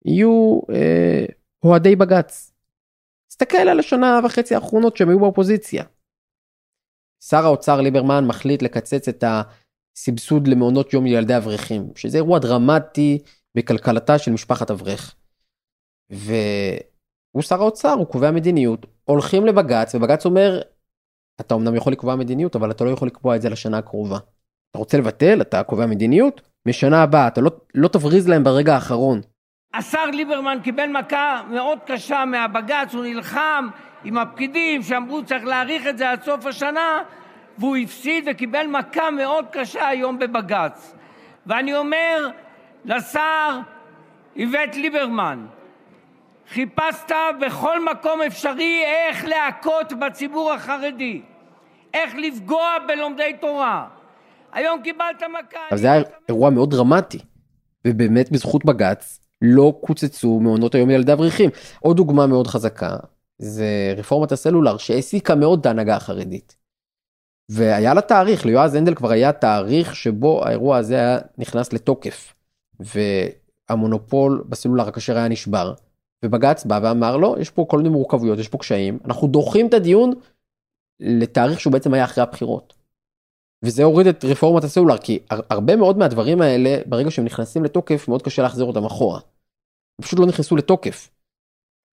יהיו 0.05 0.59
אה, 0.73 1.25
אוהדי 1.63 1.95
בג"ץ. 1.95 2.50
תסתכל 3.41 3.57
על 3.57 3.79
השנה 3.79 4.19
וחצי 4.25 4.55
האחרונות 4.55 4.97
שהם 4.97 5.09
היו 5.09 5.19
באופוזיציה. 5.19 5.83
שר 7.23 7.45
האוצר 7.45 7.81
ליברמן 7.81 8.25
מחליט 8.27 8.61
לקצץ 8.61 9.07
את 9.07 9.23
הסבסוד 9.23 10.47
למעונות 10.47 10.93
יום 10.93 11.05
לילדי 11.05 11.37
אברכים, 11.37 11.91
שזה 11.95 12.17
אירוע 12.17 12.39
דרמטי 12.39 13.19
בכלכלתה 13.57 14.17
של 14.17 14.31
משפחת 14.31 14.71
אברך. 14.71 15.15
והוא 16.09 17.41
שר 17.41 17.61
האוצר, 17.61 17.93
הוא 17.93 18.07
קובע 18.07 18.31
מדיניות, 18.31 18.85
הולכים 19.03 19.45
לבג"ץ, 19.45 19.95
ובג"ץ 19.95 20.25
אומר, 20.25 20.61
אתה 21.41 21.55
אמנם 21.55 21.75
יכול 21.75 21.93
לקבוע 21.93 22.15
מדיניות, 22.15 22.55
אבל 22.55 22.71
אתה 22.71 22.83
לא 22.83 22.89
יכול 22.89 23.07
לקבוע 23.07 23.35
את 23.35 23.41
זה 23.41 23.49
לשנה 23.49 23.77
הקרובה. 23.77 24.17
אתה 24.71 24.79
רוצה 24.79 24.97
לבטל, 24.97 25.41
אתה 25.41 25.63
קובע 25.63 25.85
מדיניות, 25.85 26.41
משנה 26.67 27.03
הבאה, 27.03 27.27
אתה 27.27 27.41
לא, 27.41 27.51
לא 27.75 27.87
תבריז 27.87 28.27
להם 28.27 28.43
ברגע 28.43 28.73
האחרון. 28.73 29.21
השר 29.73 30.05
ליברמן 30.05 30.57
קיבל 30.63 30.87
מכה 30.87 31.41
מאוד 31.49 31.79
קשה 31.85 32.25
מהבג"ץ, 32.25 32.93
הוא 32.93 33.03
נלחם 33.03 33.67
עם 34.03 34.17
הפקידים 34.17 34.83
שאמרו 34.83 35.23
צריך 35.25 35.45
להאריך 35.45 35.87
את 35.87 35.97
זה 35.97 36.11
עד 36.11 36.23
סוף 36.23 36.45
השנה, 36.45 37.01
והוא 37.57 37.77
הפסיד 37.77 38.23
וקיבל 38.31 38.67
מכה 38.67 39.11
מאוד 39.11 39.45
קשה 39.51 39.87
היום 39.87 40.19
בבג"ץ. 40.19 40.95
ואני 41.45 41.75
אומר 41.75 42.29
לשר 42.85 43.59
איווט 44.35 44.75
ליברמן, 44.75 45.45
חיפשת 46.49 47.11
בכל 47.41 47.85
מקום 47.91 48.21
אפשרי 48.21 48.83
איך 48.85 49.25
להכות 49.25 49.93
בציבור 49.93 50.53
החרדי, 50.53 51.21
איך 51.93 52.15
לפגוע 52.15 52.67
בלומדי 52.87 53.33
תורה. 53.39 53.87
היום 54.53 54.81
קיבלת 54.81 55.23
מכה. 55.23 55.59
אבל 55.71 55.77
זה 55.77 55.91
היה 55.91 56.03
אירוע 56.29 56.49
מאוד 56.49 56.71
דרמטי, 56.71 57.19
ובאמת 57.87 58.31
בזכות 58.31 58.65
בג"ץ 58.65 59.20
לא 59.41 59.79
קוצצו 59.81 60.39
מעונות 60.39 60.75
היום 60.75 60.89
לילדי 60.89 61.13
אברכים. 61.13 61.49
עוד 61.79 61.97
דוגמה 61.97 62.27
מאוד 62.27 62.47
חזקה, 62.47 62.97
זה 63.37 63.93
רפורמת 63.97 64.31
הסלולר 64.31 64.77
שהעסיקה 64.77 65.35
מאוד 65.35 65.59
את 65.59 65.65
ההנהגה 65.65 65.95
החרדית. 65.95 66.57
והיה 67.49 67.93
לה 67.93 68.01
תאריך, 68.01 68.45
ליועז 68.45 68.75
הנדל 68.75 68.95
כבר 68.95 69.11
היה 69.11 69.31
תאריך 69.31 69.95
שבו 69.95 70.45
האירוע 70.45 70.77
הזה 70.77 70.95
היה 70.95 71.19
נכנס 71.37 71.73
לתוקף. 71.73 72.33
והמונופול 72.79 74.43
בסלולר 74.49 74.87
הכשר 74.87 75.17
היה 75.17 75.27
נשבר. 75.27 75.73
ובג"ץ 76.25 76.65
בא 76.65 76.79
ואמר 76.83 77.17
לו, 77.17 77.35
יש 77.39 77.49
פה 77.49 77.65
כל 77.69 77.77
מיני 77.77 77.89
מורכבויות, 77.89 78.39
יש 78.39 78.47
פה 78.47 78.57
קשיים, 78.57 78.99
אנחנו 79.05 79.27
דוחים 79.27 79.67
את 79.67 79.73
הדיון 79.73 80.13
לתאריך 80.99 81.59
שהוא 81.59 81.73
בעצם 81.73 81.93
היה 81.93 82.03
אחרי 82.03 82.23
הבחירות. 82.23 82.73
וזה 83.63 83.83
הוריד 83.83 84.07
את 84.07 84.25
רפורמת 84.25 84.63
הסלולר, 84.63 84.97
כי 84.97 85.19
הרבה 85.29 85.75
מאוד 85.75 85.97
מהדברים 85.97 86.41
האלה, 86.41 86.77
ברגע 86.85 87.11
שהם 87.11 87.25
נכנסים 87.25 87.63
לתוקף, 87.63 88.07
מאוד 88.07 88.21
קשה 88.21 88.41
להחזיר 88.41 88.65
אותם 88.65 88.85
אחורה. 88.85 89.19
פשוט 90.01 90.19
לא 90.19 90.25
נכנסו 90.25 90.55
לתוקף. 90.55 91.09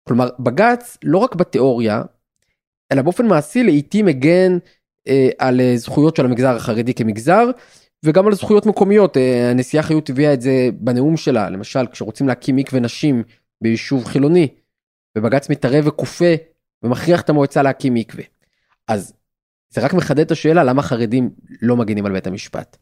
כלומר, 0.08 0.28
בג"ץ, 0.40 0.98
לא 1.04 1.18
רק 1.18 1.34
בתיאוריה, 1.34 2.02
אלא 2.92 3.02
באופן 3.02 3.26
מעשי 3.26 3.62
לעיתים 3.62 4.06
מגן 4.06 4.58
אה, 5.08 5.28
על 5.38 5.60
אה, 5.60 5.76
זכויות 5.76 6.16
של 6.16 6.24
המגזר 6.24 6.56
החרדי 6.56 6.94
כמגזר, 6.94 7.50
וגם 8.04 8.26
על 8.26 8.34
זכויות 8.34 8.66
מקומיות. 8.66 9.16
אה, 9.16 9.50
הנשיאה 9.50 9.82
חיות 9.82 10.10
הביאה 10.10 10.34
את 10.34 10.40
זה 10.40 10.68
בנאום 10.72 11.16
שלה, 11.16 11.50
למשל, 11.50 11.86
כשרוצים 11.86 12.28
להקים 12.28 12.56
מקווה 12.56 12.80
נשים 12.80 13.22
ביישוב 13.60 14.04
חילוני, 14.04 14.48
ובג"ץ 15.18 15.50
מתערב 15.50 15.86
וכופה 15.86 16.34
ומכריח 16.82 17.20
את 17.20 17.30
המועצה 17.30 17.62
להקים 17.62 17.94
מקווה. 17.94 18.24
אז 18.88 19.12
זה 19.70 19.80
רק 19.80 19.94
מחדד 19.94 20.20
את 20.20 20.30
השאלה 20.30 20.64
למה 20.64 20.82
חרדים 20.82 21.30
לא 21.62 21.76
מגינים 21.76 22.06
על 22.06 22.12
בית 22.12 22.26
המשפט. 22.26 22.76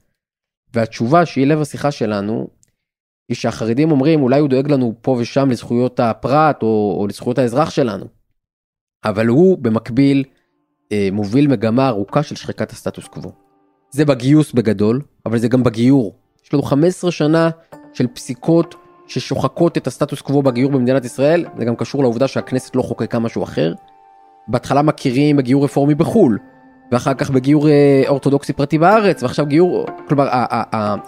והתשובה 0.74 1.26
שהיא 1.26 1.46
לב 1.46 1.60
השיחה 1.60 1.90
שלנו, 1.90 2.48
היא 3.28 3.36
שהחרדים 3.36 3.90
אומרים 3.90 4.22
אולי 4.22 4.40
הוא 4.40 4.48
דואג 4.48 4.72
לנו 4.72 4.94
פה 5.00 5.16
ושם 5.20 5.50
לזכויות 5.50 6.00
הפרט 6.00 6.62
או, 6.62 6.96
או 7.00 7.06
לזכויות 7.06 7.38
האזרח 7.38 7.70
שלנו. 7.70 8.06
אבל 9.04 9.26
הוא 9.26 9.58
במקביל 9.58 10.24
אה, 10.92 11.08
מוביל 11.12 11.48
מגמה 11.48 11.88
ארוכה 11.88 12.22
של 12.22 12.34
שחיקת 12.34 12.70
הסטטוס 12.70 13.06
קוו. 13.06 13.32
זה 13.90 14.04
בגיוס 14.04 14.52
בגדול, 14.52 15.00
אבל 15.26 15.38
זה 15.38 15.48
גם 15.48 15.62
בגיור. 15.62 16.14
יש 16.44 16.54
לנו 16.54 16.62
15 16.62 17.10
שנה 17.10 17.50
של 17.92 18.06
פסיקות 18.06 18.74
ששוחקות 19.06 19.76
את 19.76 19.86
הסטטוס 19.86 20.20
קוו 20.20 20.42
בגיור 20.42 20.72
במדינת 20.72 21.04
ישראל, 21.04 21.44
זה 21.58 21.64
גם 21.64 21.76
קשור 21.76 22.02
לעובדה 22.02 22.28
שהכנסת 22.28 22.76
לא 22.76 22.82
חוקקה 22.82 23.18
משהו 23.18 23.42
אחר. 23.42 23.74
בהתחלה 24.48 24.82
מכירים 24.82 25.36
בגיור 25.36 25.64
רפורמי 25.64 25.94
בחו"ל, 25.94 26.38
ואחר 26.92 27.14
כך 27.14 27.30
בגיור 27.30 27.68
אה, 27.68 28.02
אורתודוקסי 28.08 28.52
פרטי 28.52 28.78
בארץ, 28.78 29.22
ועכשיו 29.22 29.46
גיור, 29.46 29.86
כלומר 30.08 30.28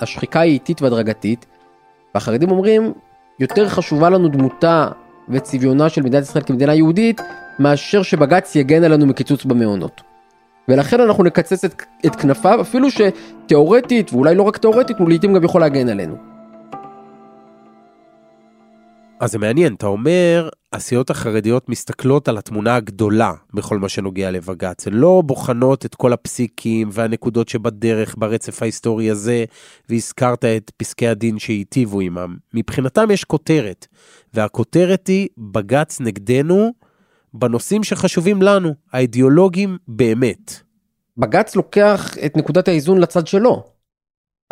השחיקה 0.00 0.40
היא 0.40 0.52
איטית 0.52 0.82
והדרגתית, 0.82 1.46
והחרדים 2.14 2.50
אומרים, 2.50 2.92
יותר 3.40 3.68
חשובה 3.68 4.10
לנו 4.10 4.28
דמותה 4.28 4.88
וצביונה 5.28 5.88
של 5.88 6.02
מדינת 6.02 6.22
ישראל 6.22 6.44
כמדינה 6.44 6.74
יהודית, 6.74 7.20
מאשר 7.58 8.02
שבג"ץ 8.02 8.56
יגן 8.56 8.84
עלינו 8.84 9.06
מקיצוץ 9.06 9.44
במעונות. 9.44 10.00
ולכן 10.68 11.00
אנחנו 11.00 11.24
נקצץ 11.24 11.64
את, 11.64 11.82
את 12.06 12.16
כנפיו, 12.16 12.60
אפילו 12.60 12.88
שתאורטית, 12.90 14.12
ואולי 14.12 14.34
לא 14.34 14.42
רק 14.42 14.56
תאורטית, 14.56 14.98
הוא 14.98 15.08
לעיתים 15.08 15.34
גם 15.34 15.44
יכול 15.44 15.60
להגן 15.60 15.88
עלינו. 15.88 16.37
אז 19.20 19.32
זה 19.32 19.38
מעניין, 19.38 19.74
אתה 19.74 19.86
אומר, 19.86 20.48
הסיעות 20.72 21.10
החרדיות 21.10 21.68
מסתכלות 21.68 22.28
על 22.28 22.38
התמונה 22.38 22.76
הגדולה 22.76 23.32
בכל 23.54 23.78
מה 23.78 23.88
שנוגע 23.88 24.30
לבג"ץ, 24.30 24.86
הן 24.86 24.92
לא 24.94 25.22
בוחנות 25.26 25.86
את 25.86 25.94
כל 25.94 26.12
הפסיקים 26.12 26.88
והנקודות 26.92 27.48
שבדרך 27.48 28.14
ברצף 28.18 28.62
ההיסטורי 28.62 29.10
הזה, 29.10 29.44
והזכרת 29.88 30.44
את 30.44 30.70
פסקי 30.76 31.08
הדין 31.08 31.38
שהיטיבו 31.38 32.00
עמם. 32.00 32.36
מבחינתם 32.54 33.10
יש 33.10 33.24
כותרת, 33.24 33.86
והכותרת 34.34 35.06
היא 35.06 35.28
בג"ץ 35.38 36.00
נגדנו 36.00 36.72
בנושאים 37.34 37.84
שחשובים 37.84 38.42
לנו, 38.42 38.74
האידיאולוגים 38.92 39.78
באמת. 39.88 40.52
בג"ץ 41.16 41.56
לוקח 41.56 42.18
את 42.26 42.36
נקודת 42.36 42.68
האיזון 42.68 42.98
לצד 42.98 43.26
שלו. 43.26 43.64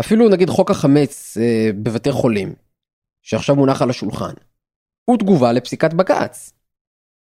אפילו 0.00 0.28
נגיד 0.28 0.50
חוק 0.50 0.70
החמץ 0.70 1.36
אה, 1.40 1.70
בבתי 1.82 2.12
חולים, 2.12 2.52
שעכשיו 3.22 3.56
מונח 3.56 3.82
על 3.82 3.90
השולחן. 3.90 4.32
הוא 5.10 5.18
תגובה 5.18 5.52
לפסיקת 5.52 5.94
בג"ץ, 5.94 6.52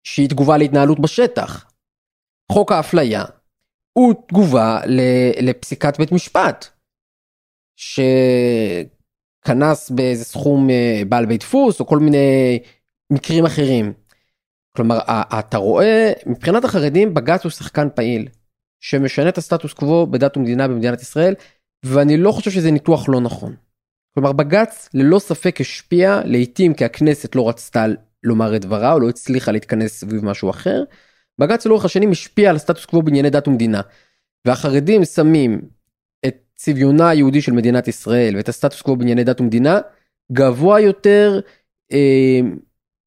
שהיא 0.03 0.29
תגובה 0.29 0.57
להתנהלות 0.57 0.99
בשטח. 0.99 1.71
חוק 2.51 2.71
האפליה 2.71 3.23
הוא 3.93 4.13
תגובה 4.27 4.81
לפסיקת 5.41 5.97
בית 5.97 6.11
משפט, 6.11 6.65
שקנס 9.45 9.89
באיזה 9.89 10.25
סכום 10.25 10.69
אה, 10.69 11.01
בעל 11.09 11.25
בית 11.25 11.39
דפוס 11.39 11.79
או 11.79 11.85
כל 11.85 11.99
מיני 11.99 12.59
מקרים 13.13 13.45
אחרים. 13.45 13.93
כלומר, 14.77 14.99
אתה 15.39 15.57
רואה, 15.57 16.13
מבחינת 16.25 16.63
החרדים 16.63 17.13
בג"ץ 17.13 17.43
הוא 17.43 17.51
שחקן 17.51 17.87
פעיל, 17.95 18.27
שמשנה 18.83 19.29
את 19.29 19.37
הסטטוס 19.37 19.73
קוו 19.73 20.07
בדת 20.07 20.37
ומדינה 20.37 20.67
במדינת 20.67 21.01
ישראל, 21.01 21.33
ואני 21.85 22.17
לא 22.17 22.31
חושב 22.31 22.51
שזה 22.51 22.71
ניתוח 22.71 23.09
לא 23.09 23.21
נכון. 23.21 23.55
כלומר 24.13 24.31
בג"ץ 24.31 24.89
ללא 24.93 25.19
ספק 25.19 25.61
השפיע 25.61 26.21
לעיתים 26.25 26.73
כי 26.73 26.85
הכנסת 26.85 27.35
לא 27.35 27.49
רצתה 27.49 27.85
לומר 28.23 28.55
את 28.55 28.61
דברה 28.61 28.93
או 28.93 28.99
לא 28.99 29.09
הצליחה 29.09 29.51
להתכנס 29.51 29.99
סביב 29.99 30.25
משהו 30.25 30.49
אחר. 30.49 30.83
בג"ץ 31.39 31.65
לאורך 31.65 31.85
השנים 31.85 32.11
השפיע 32.11 32.49
על 32.49 32.55
הסטטוס 32.55 32.85
קוו 32.85 33.01
בענייני 33.01 33.29
דת 33.29 33.47
ומדינה. 33.47 33.81
והחרדים 34.47 35.05
שמים 35.05 35.61
את 36.25 36.35
צביונה 36.55 37.09
היהודי 37.09 37.41
של 37.41 37.51
מדינת 37.51 37.87
ישראל 37.87 38.35
ואת 38.35 38.49
הסטטוס 38.49 38.81
קוו 38.81 38.95
בענייני 38.95 39.23
דת 39.23 39.41
ומדינה 39.41 39.79
גבוה 40.31 40.79
יותר 40.79 41.39
אה, 41.91 42.39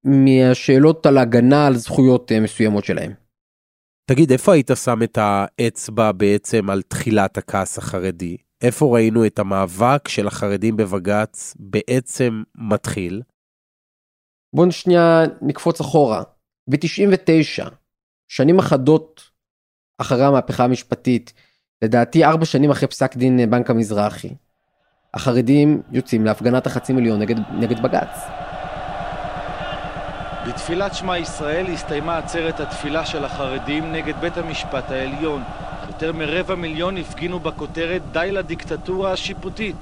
מהשאלות 0.05 1.07
על 1.07 1.19
הגנה 1.19 1.67
על 1.67 1.77
זכויות 1.77 2.33
אה, 2.33 2.41
מסוימות 2.41 2.85
שלהם. 2.85 3.13
תגיד 4.11 4.33
איפה 4.33 4.53
היית 4.53 4.71
שם 4.85 5.03
את 5.03 5.19
האצבע 5.21 6.13
בעצם 6.13 6.71
על 6.71 6.83
תחילת 6.83 7.39
הכעס 7.39 7.79
החרדי? 7.79 8.37
איפה 8.63 8.95
ראינו 8.95 9.27
את 9.27 9.39
המאבק 9.39 10.09
של 10.09 10.27
החרדים 10.27 10.77
בבג"ץ 10.77 11.55
בעצם 11.59 12.43
מתחיל? 12.55 13.23
בואו 14.53 14.73
שנייה 14.73 15.23
נקפוץ 15.43 15.81
אחורה. 15.81 16.23
ב-99, 16.71 17.71
שנים 18.29 18.59
אחדות 18.59 19.23
אחרי 19.99 20.25
המהפכה 20.25 20.65
המשפטית, 20.65 21.33
לדעתי 21.83 22.25
ארבע 22.25 22.45
שנים 22.45 22.71
אחרי 22.71 22.89
פסק 22.89 23.17
דין 23.17 23.51
בנק 23.51 23.71
המזרחי, 23.71 24.35
החרדים 25.15 25.83
יוצאים 25.93 26.25
להפגנת 26.25 26.67
החצי 26.67 26.93
מיליון 26.93 27.19
נגד, 27.19 27.37
נגד 27.53 27.83
בג"ץ. 27.83 28.19
בתפילת 30.49 30.95
שמע 30.95 31.19
ישראל 31.19 31.67
הסתיימה 31.67 32.19
עצרת 32.19 32.61
התפילה 32.61 33.07
של 33.07 33.25
החרדים 33.25 33.93
נגד 33.93 34.15
בית 34.21 34.37
המשפט 34.37 34.91
העליון. 34.91 35.43
יותר 35.87 36.13
מרבע 36.13 36.55
מיליון 36.55 36.97
הפגינו 36.97 37.41
בכותרת 37.41 38.03
די 38.13 38.29
לדיקטטורה 38.33 39.13
השיפוטית. 39.13 39.77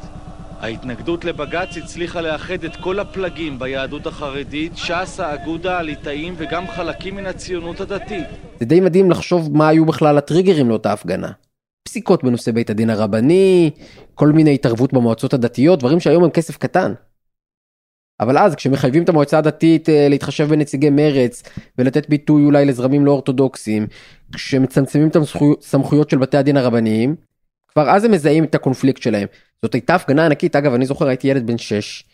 ההתנגדות 0.61 1.25
לבג"ץ 1.25 1.76
הצליחה 1.76 2.20
לאחד 2.20 2.64
את 2.64 2.76
כל 2.76 2.99
הפלגים 3.00 3.58
ביהדות 3.58 4.06
החרדית, 4.06 4.73
ש"ס, 4.76 5.20
האגודה, 5.20 5.78
הליטאים 5.78 6.34
וגם 6.37 6.68
חלקים 6.68 7.16
מן 7.16 7.26
הציונות 7.26 7.80
הדתית. 7.80 8.25
זה 8.61 8.66
די 8.66 8.80
מדהים 8.80 9.11
לחשוב 9.11 9.56
מה 9.56 9.68
היו 9.68 9.84
בכלל 9.84 10.18
הטריגרים 10.18 10.68
לאותה 10.68 10.92
הפגנה. 10.92 11.30
פסיקות 11.88 12.25
בנושא 12.25 12.52
בית 12.52 12.70
הדין 12.70 12.90
הרבני, 12.90 13.70
כל 14.14 14.28
מיני 14.32 14.54
התערבות 14.54 14.92
במועצות 14.92 15.34
הדתיות, 15.34 15.78
דברים 15.78 16.00
שהיום 16.00 16.25
הם 16.25 16.30
כסף 16.30 16.56
קטן. 16.56 16.92
אבל 18.21 18.38
אז 18.38 18.54
כשמחייבים 18.54 19.02
את 19.02 19.09
המועצה 19.09 19.38
הדתית 19.38 19.88
אה, 19.88 20.09
להתחשב 20.09 20.49
בנציגי 20.49 20.90
מרץ 20.90 21.42
ולתת 21.78 22.09
ביטוי 22.09 22.44
אולי 22.44 22.64
לזרמים 22.64 23.06
לא 23.06 23.11
אורתודוקסיים, 23.11 23.87
כשמצמצמים 24.33 25.09
את 25.09 25.16
הסמכויות 25.16 26.11
של 26.11 26.18
בתי 26.18 26.37
הדין 26.37 26.56
הרבניים, 26.56 27.16
כבר 27.68 27.90
אז 27.90 28.04
הם 28.04 28.11
מזהים 28.11 28.44
את 28.44 28.54
הקונפליקט 28.54 29.02
שלהם. 29.02 29.28
זאת 29.62 29.75
הייתה 29.75 29.94
הפגנה 29.94 30.26
ענקית, 30.26 30.56
אגב 30.56 30.75
אני 30.75 30.87
זוכר 30.87 31.09
הייתי 31.09 31.28
ילד 31.28 31.47
בן 31.47 31.59
6, 31.59 32.04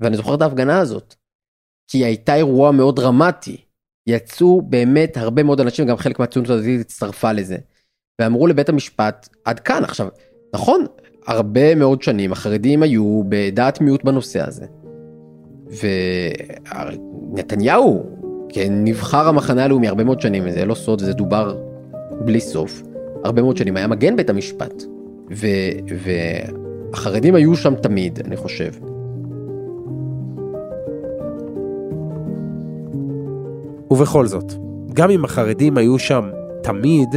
ואני 0.00 0.16
זוכר 0.16 0.34
את 0.34 0.42
ההפגנה 0.42 0.78
הזאת. 0.78 1.14
כי 1.88 1.98
היא 1.98 2.04
הייתה 2.04 2.34
אירוע 2.34 2.70
מאוד 2.70 2.96
דרמטי. 2.96 3.56
יצאו 4.06 4.62
באמת 4.62 5.16
הרבה 5.16 5.42
מאוד 5.42 5.60
אנשים, 5.60 5.86
גם 5.86 5.96
חלק 5.96 6.18
מהציונות 6.18 6.50
הדתית 6.50 6.80
הצטרפה 6.80 7.32
לזה. 7.32 7.56
ואמרו 8.20 8.46
לבית 8.46 8.68
המשפט, 8.68 9.28
עד 9.44 9.60
כאן 9.60 9.84
עכשיו. 9.84 10.08
נכון, 10.54 10.86
הרבה 11.26 11.74
מאוד 11.74 12.02
שנים 12.02 12.32
החרדים 12.32 12.82
היו 12.82 13.22
בדעת 13.28 13.80
מיעוט 13.80 14.04
בנושא 14.04 14.46
הזה. 14.46 14.66
ונתניהו, 17.32 18.02
כן, 18.48 18.72
נבחר 18.84 19.28
המחנה 19.28 19.64
הלאומי 19.64 19.88
הרבה 19.88 20.04
מאוד 20.04 20.20
שנים, 20.20 20.50
זה 20.50 20.64
לא 20.64 20.74
סוד, 20.74 21.00
זה 21.00 21.12
דובר 21.12 21.56
בלי 22.20 22.40
סוף. 22.40 22.82
הרבה 23.24 23.42
מאוד 23.42 23.56
שנים 23.56 23.76
היה 23.76 23.86
מגן 23.86 24.16
בית 24.16 24.30
המשפט. 24.30 24.82
ו... 25.30 25.46
והחרדים 26.92 27.34
היו 27.34 27.56
שם 27.56 27.74
תמיד, 27.74 28.18
אני 28.24 28.36
חושב. 28.36 28.72
ובכל 33.90 34.26
זאת, 34.26 34.52
גם 34.92 35.10
אם 35.10 35.24
החרדים 35.24 35.76
היו 35.76 35.98
שם 35.98 36.30
תמיד, 36.62 37.08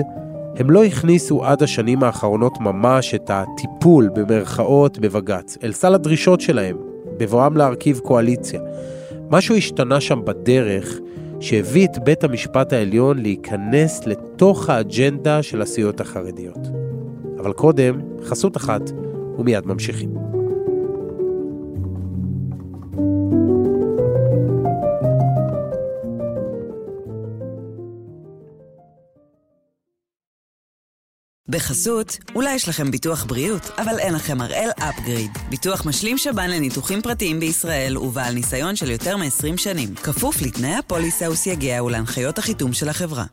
הם 0.56 0.70
לא 0.70 0.84
הכניסו 0.84 1.46
עד 1.46 1.64
השנים 1.64 2.04
האחרונות 2.04 2.54
ממש 2.60 3.16
את 3.16 3.32
הטיפול 3.34 4.10
במרכאות 4.16 5.00
בבג"ץ 5.00 5.58
אל 5.64 5.72
סל 5.72 5.94
הדרישות 5.94 6.42
שלהם, 6.42 6.78
בבואם 7.18 7.58
להרכיב 7.58 8.00
קואליציה. 8.00 8.62
משהו 9.30 9.56
השתנה 9.56 10.02
שם 10.02 10.22
בדרך 10.26 11.00
שהביא 11.40 11.88
את 11.88 12.04
בית 12.04 12.24
המשפט 12.24 12.74
העליון 12.74 13.18
להיכנס 13.18 14.08
לתוך 14.08 14.70
האג'נדה 14.70 15.44
של 15.44 15.62
הסיעות 15.62 16.02
החרדיות. 16.02 16.60
אבל 17.40 17.54
קודם, 17.54 18.02
חסות 18.24 18.58
אחת, 18.58 18.92
ומיד 19.38 19.68
ממשיכים. 19.68 20.35
בחסות, 31.56 32.18
אולי 32.36 32.54
יש 32.54 32.70
לכם 32.70 32.92
ביטוח 32.92 33.26
בריאות, 33.26 33.72
אבל 33.78 34.00
אין 34.00 34.14
לכם 34.14 34.42
הראל 34.42 34.70
אפגריד. 34.80 35.32
ביטוח 35.50 35.86
משלים 35.86 36.18
שב"ן 36.18 36.50
לניתוחים 36.50 37.02
פרטיים 37.02 37.40
בישראל 37.40 37.98
ובעל 37.98 38.34
ניסיון 38.34 38.76
של 38.76 38.92
יותר 38.92 39.18
מ-20 39.18 39.58
שנים. 39.58 39.96
כפוף 39.96 40.42
לתנאי 40.42 40.76
הפוליסה 40.76 41.32
וסייגיה 41.32 41.84
ולהנחיות 41.84 42.38
החיתום 42.38 42.74
של 42.74 42.90
החברה. 42.90 43.26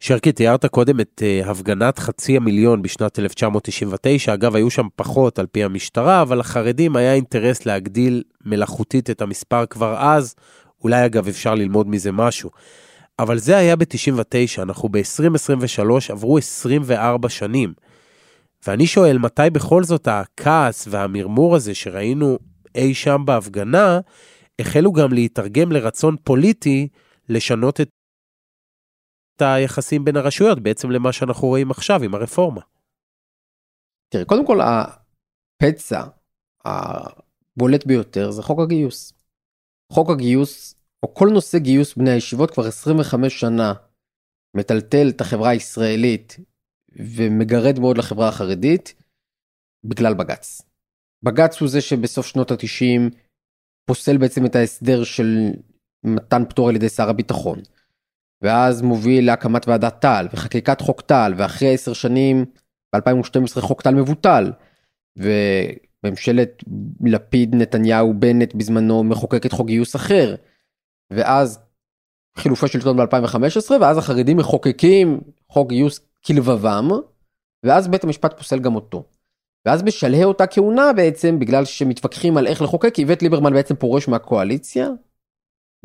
שרקי, 0.00 0.32
תיארת 0.32 0.66
קודם 0.66 1.00
את 1.00 1.22
uh, 1.22 1.50
הפגנת 1.50 1.98
חצי 1.98 2.36
המיליון 2.36 2.82
בשנת 2.82 3.18
1999, 3.18 4.34
אגב, 4.34 4.56
היו 4.56 4.70
שם 4.70 4.86
פחות 4.96 5.38
על 5.38 5.46
פי 5.46 5.64
המשטרה, 5.64 6.22
אבל 6.22 6.38
לחרדים 6.38 6.96
היה 6.96 7.14
אינטרס 7.14 7.66
להגדיל 7.66 8.22
מלאכותית 8.44 9.10
את 9.10 9.22
המספר 9.22 9.66
כבר 9.66 9.96
אז, 9.98 10.34
אולי 10.84 11.06
אגב 11.06 11.28
אפשר 11.28 11.54
ללמוד 11.54 11.88
מזה 11.88 12.12
משהו. 12.12 12.50
אבל 13.18 13.38
זה 13.38 13.56
היה 13.56 13.76
ב-99, 13.76 14.62
אנחנו 14.62 14.88
ב-2023, 14.88 16.12
עברו 16.12 16.38
24 16.38 17.28
שנים. 17.28 17.74
ואני 18.66 18.86
שואל, 18.86 19.18
מתי 19.18 19.50
בכל 19.52 19.84
זאת 19.84 20.08
הכעס 20.08 20.88
והמרמור 20.90 21.56
הזה 21.56 21.74
שראינו 21.74 22.38
אי 22.74 22.94
שם 22.94 23.22
בהפגנה, 23.24 24.00
החלו 24.58 24.92
גם 24.92 25.12
להתרגם 25.12 25.72
לרצון 25.72 26.16
פוליטי 26.24 26.88
לשנות 27.28 27.80
את 27.80 27.88
היחסים 29.40 30.04
בין 30.04 30.16
הרשויות, 30.16 30.60
בעצם 30.60 30.90
למה 30.90 31.12
שאנחנו 31.12 31.48
רואים 31.48 31.70
עכשיו 31.70 32.02
עם 32.02 32.14
הרפורמה. 32.14 32.60
תראה, 34.08 34.24
קודם 34.24 34.46
כל 34.46 34.58
הפצע 34.60 36.04
הבולט 36.64 37.86
ביותר 37.86 38.30
זה 38.30 38.42
חוק 38.42 38.60
הגיוס. 38.60 39.12
חוק 39.92 40.10
הגיוס 40.10 40.74
או 41.04 41.14
כל 41.14 41.28
נושא 41.32 41.58
גיוס 41.58 41.94
בני 41.94 42.10
הישיבות 42.10 42.50
כבר 42.50 42.66
25 42.66 43.40
שנה 43.40 43.72
מטלטל 44.56 45.08
את 45.08 45.20
החברה 45.20 45.50
הישראלית 45.50 46.36
ומגרד 46.96 47.78
מאוד 47.78 47.98
לחברה 47.98 48.28
החרדית 48.28 48.94
בגלל 49.84 50.14
בג"ץ. 50.14 50.62
בג"ץ 51.24 51.60
הוא 51.60 51.68
זה 51.68 51.80
שבסוף 51.80 52.26
שנות 52.26 52.50
ה-90 52.50 53.14
פוסל 53.86 54.16
בעצם 54.18 54.46
את 54.46 54.56
ההסדר 54.56 55.04
של 55.04 55.50
מתן 56.04 56.42
פטור 56.48 56.68
על 56.68 56.76
ידי 56.76 56.88
שר 56.88 57.08
הביטחון. 57.08 57.58
ואז 58.42 58.82
מוביל 58.82 59.26
להקמת 59.26 59.68
ועדת 59.68 60.00
טל 60.00 60.26
וחקיקת 60.32 60.80
חוק 60.80 61.00
טל 61.00 61.32
ואחרי 61.36 61.74
10 61.74 61.92
שנים 61.92 62.44
ב-2012 62.94 63.60
חוק 63.60 63.82
טל 63.82 63.94
מבוטל. 63.94 64.52
וממשלת 65.16 66.64
לפיד 67.04 67.54
נתניהו 67.54 68.14
בנט 68.14 68.54
בזמנו 68.54 69.04
מחוקקת 69.04 69.52
חוק 69.52 69.66
גיוס 69.66 69.96
אחר. 69.96 70.34
ואז 71.10 71.60
חילופי 72.38 72.68
שלטון 72.68 72.96
ב-2015 72.96 73.72
ואז 73.80 73.98
החרדים 73.98 74.36
מחוקקים 74.36 75.20
חוק 75.48 75.68
גיוס 75.68 76.00
כלבבם 76.26 76.88
ואז 77.62 77.88
בית 77.88 78.04
המשפט 78.04 78.38
פוסל 78.38 78.58
גם 78.58 78.74
אותו. 78.74 79.04
ואז 79.66 79.82
בשלהי 79.82 80.24
אותה 80.24 80.46
כהונה 80.46 80.92
בעצם 80.92 81.38
בגלל 81.38 81.64
שמתווכחים 81.64 82.36
על 82.36 82.46
איך 82.46 82.62
לחוקק 82.62 82.98
איווט 82.98 83.22
ליברמן 83.22 83.52
בעצם 83.52 83.74
פורש 83.74 84.08
מהקואליציה. 84.08 84.88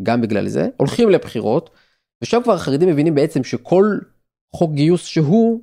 גם 0.03 0.21
בגלל 0.21 0.47
זה 0.47 0.67
הולכים 0.77 1.09
לבחירות 1.09 1.69
ושם 2.21 2.43
כבר 2.43 2.53
החרדים 2.53 2.89
מבינים 2.89 3.15
בעצם 3.15 3.43
שכל 3.43 3.97
חוק 4.55 4.71
גיוס 4.73 5.05
שהוא 5.05 5.61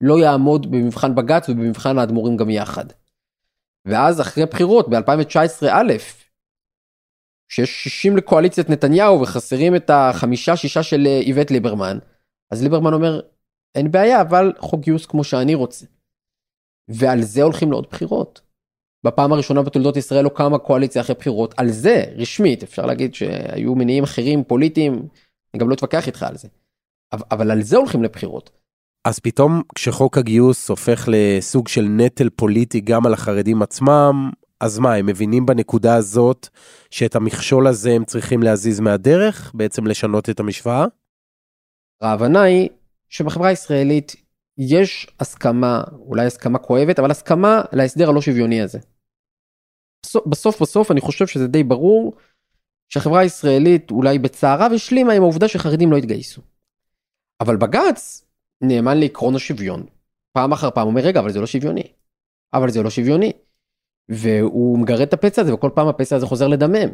לא 0.00 0.18
יעמוד 0.18 0.70
במבחן 0.70 1.14
בג"ץ 1.14 1.48
ובמבחן 1.48 1.98
האדמו"רים 1.98 2.36
גם 2.36 2.50
יחד. 2.50 2.84
ואז 3.84 4.20
אחרי 4.20 4.46
בחירות 4.46 4.88
ב-2019 4.88 5.66
א' 5.70 5.92
שיש 7.50 7.84
60 7.84 8.16
לקואליציית 8.16 8.70
נתניהו 8.70 9.20
וחסרים 9.20 9.76
את 9.76 9.90
החמישה 9.90 10.56
שישה 10.56 10.82
של 10.82 11.06
אה, 11.06 11.20
איווט 11.20 11.50
ליברמן 11.50 11.98
אז 12.52 12.62
ליברמן 12.62 12.92
אומר 12.92 13.20
אין 13.74 13.90
בעיה 13.90 14.20
אבל 14.20 14.52
חוק 14.58 14.80
גיוס 14.80 15.06
כמו 15.06 15.24
שאני 15.24 15.54
רוצה. 15.54 15.86
ועל 16.88 17.22
זה 17.22 17.42
הולכים 17.42 17.70
לעוד 17.70 17.86
בחירות. 17.90 18.40
בפעם 19.06 19.32
הראשונה 19.32 19.62
בתולדות 19.62 19.96
ישראל 19.96 20.24
לא 20.24 20.28
קמה 20.28 20.58
קואליציה 20.58 21.02
אחרי 21.02 21.14
בחירות 21.14 21.54
על 21.56 21.68
זה 21.70 22.04
רשמית 22.16 22.62
אפשר 22.62 22.86
להגיד 22.86 23.14
שהיו 23.14 23.74
מניעים 23.74 24.04
אחרים 24.04 24.44
פוליטיים 24.44 25.08
אני 25.54 25.60
גם 25.60 25.68
לא 25.68 25.74
אתווכח 25.74 26.06
איתך 26.06 26.22
על 26.22 26.36
זה. 26.36 26.48
אבל 27.30 27.50
על 27.50 27.62
זה 27.62 27.76
הולכים 27.76 28.02
לבחירות. 28.02 28.50
אז 29.04 29.18
פתאום 29.18 29.62
כשחוק 29.74 30.18
הגיוס 30.18 30.68
הופך 30.68 31.08
לסוג 31.08 31.68
של 31.68 31.82
נטל 31.82 32.30
פוליטי 32.30 32.80
גם 32.80 33.06
על 33.06 33.14
החרדים 33.14 33.62
עצמם, 33.62 34.30
אז 34.60 34.78
מה, 34.78 34.94
הם 34.94 35.06
מבינים 35.06 35.46
בנקודה 35.46 35.94
הזאת 35.94 36.48
שאת 36.90 37.16
המכשול 37.16 37.66
הזה 37.66 37.90
הם 37.90 38.04
צריכים 38.04 38.42
להזיז 38.42 38.80
מהדרך, 38.80 39.52
בעצם 39.54 39.86
לשנות 39.86 40.30
את 40.30 40.40
המשוואה? 40.40 40.84
ההבנה 42.00 42.42
היא 42.42 42.68
שבחברה 43.08 43.48
הישראלית 43.48 44.16
יש 44.58 45.06
הסכמה, 45.20 45.82
אולי 45.92 46.26
הסכמה 46.26 46.58
כואבת, 46.58 46.98
אבל 46.98 47.10
הסכמה 47.10 47.62
להסדר 47.72 48.08
הלא 48.08 48.20
שוויוני 48.20 48.62
הזה. 48.62 48.78
בסוף 50.26 50.62
בסוף 50.62 50.90
אני 50.90 51.00
חושב 51.00 51.26
שזה 51.26 51.46
די 51.46 51.64
ברור 51.64 52.16
שהחברה 52.88 53.20
הישראלית 53.20 53.90
אולי 53.90 54.18
בצערה 54.18 54.68
והשלימה 54.70 55.12
עם 55.12 55.22
העובדה 55.22 55.48
שחרדים 55.48 55.92
לא 55.92 55.96
התגייסו. 55.96 56.42
אבל 57.40 57.56
בג"ץ 57.56 58.26
נאמן 58.60 58.98
לעקרון 58.98 59.34
השוויון. 59.34 59.86
פעם 60.32 60.52
אחר 60.52 60.70
פעם 60.70 60.86
אומר 60.86 61.00
רגע 61.00 61.20
אבל 61.20 61.32
זה 61.32 61.40
לא 61.40 61.46
שוויוני. 61.46 61.92
אבל 62.54 62.70
זה 62.70 62.82
לא 62.82 62.90
שוויוני. 62.90 63.32
והוא 64.10 64.78
מגרד 64.78 65.00
את 65.00 65.12
הפצע 65.12 65.42
הזה 65.42 65.54
וכל 65.54 65.70
פעם 65.74 65.88
הפצע 65.88 66.16
הזה 66.16 66.26
חוזר 66.26 66.48
לדמם. 66.48 66.88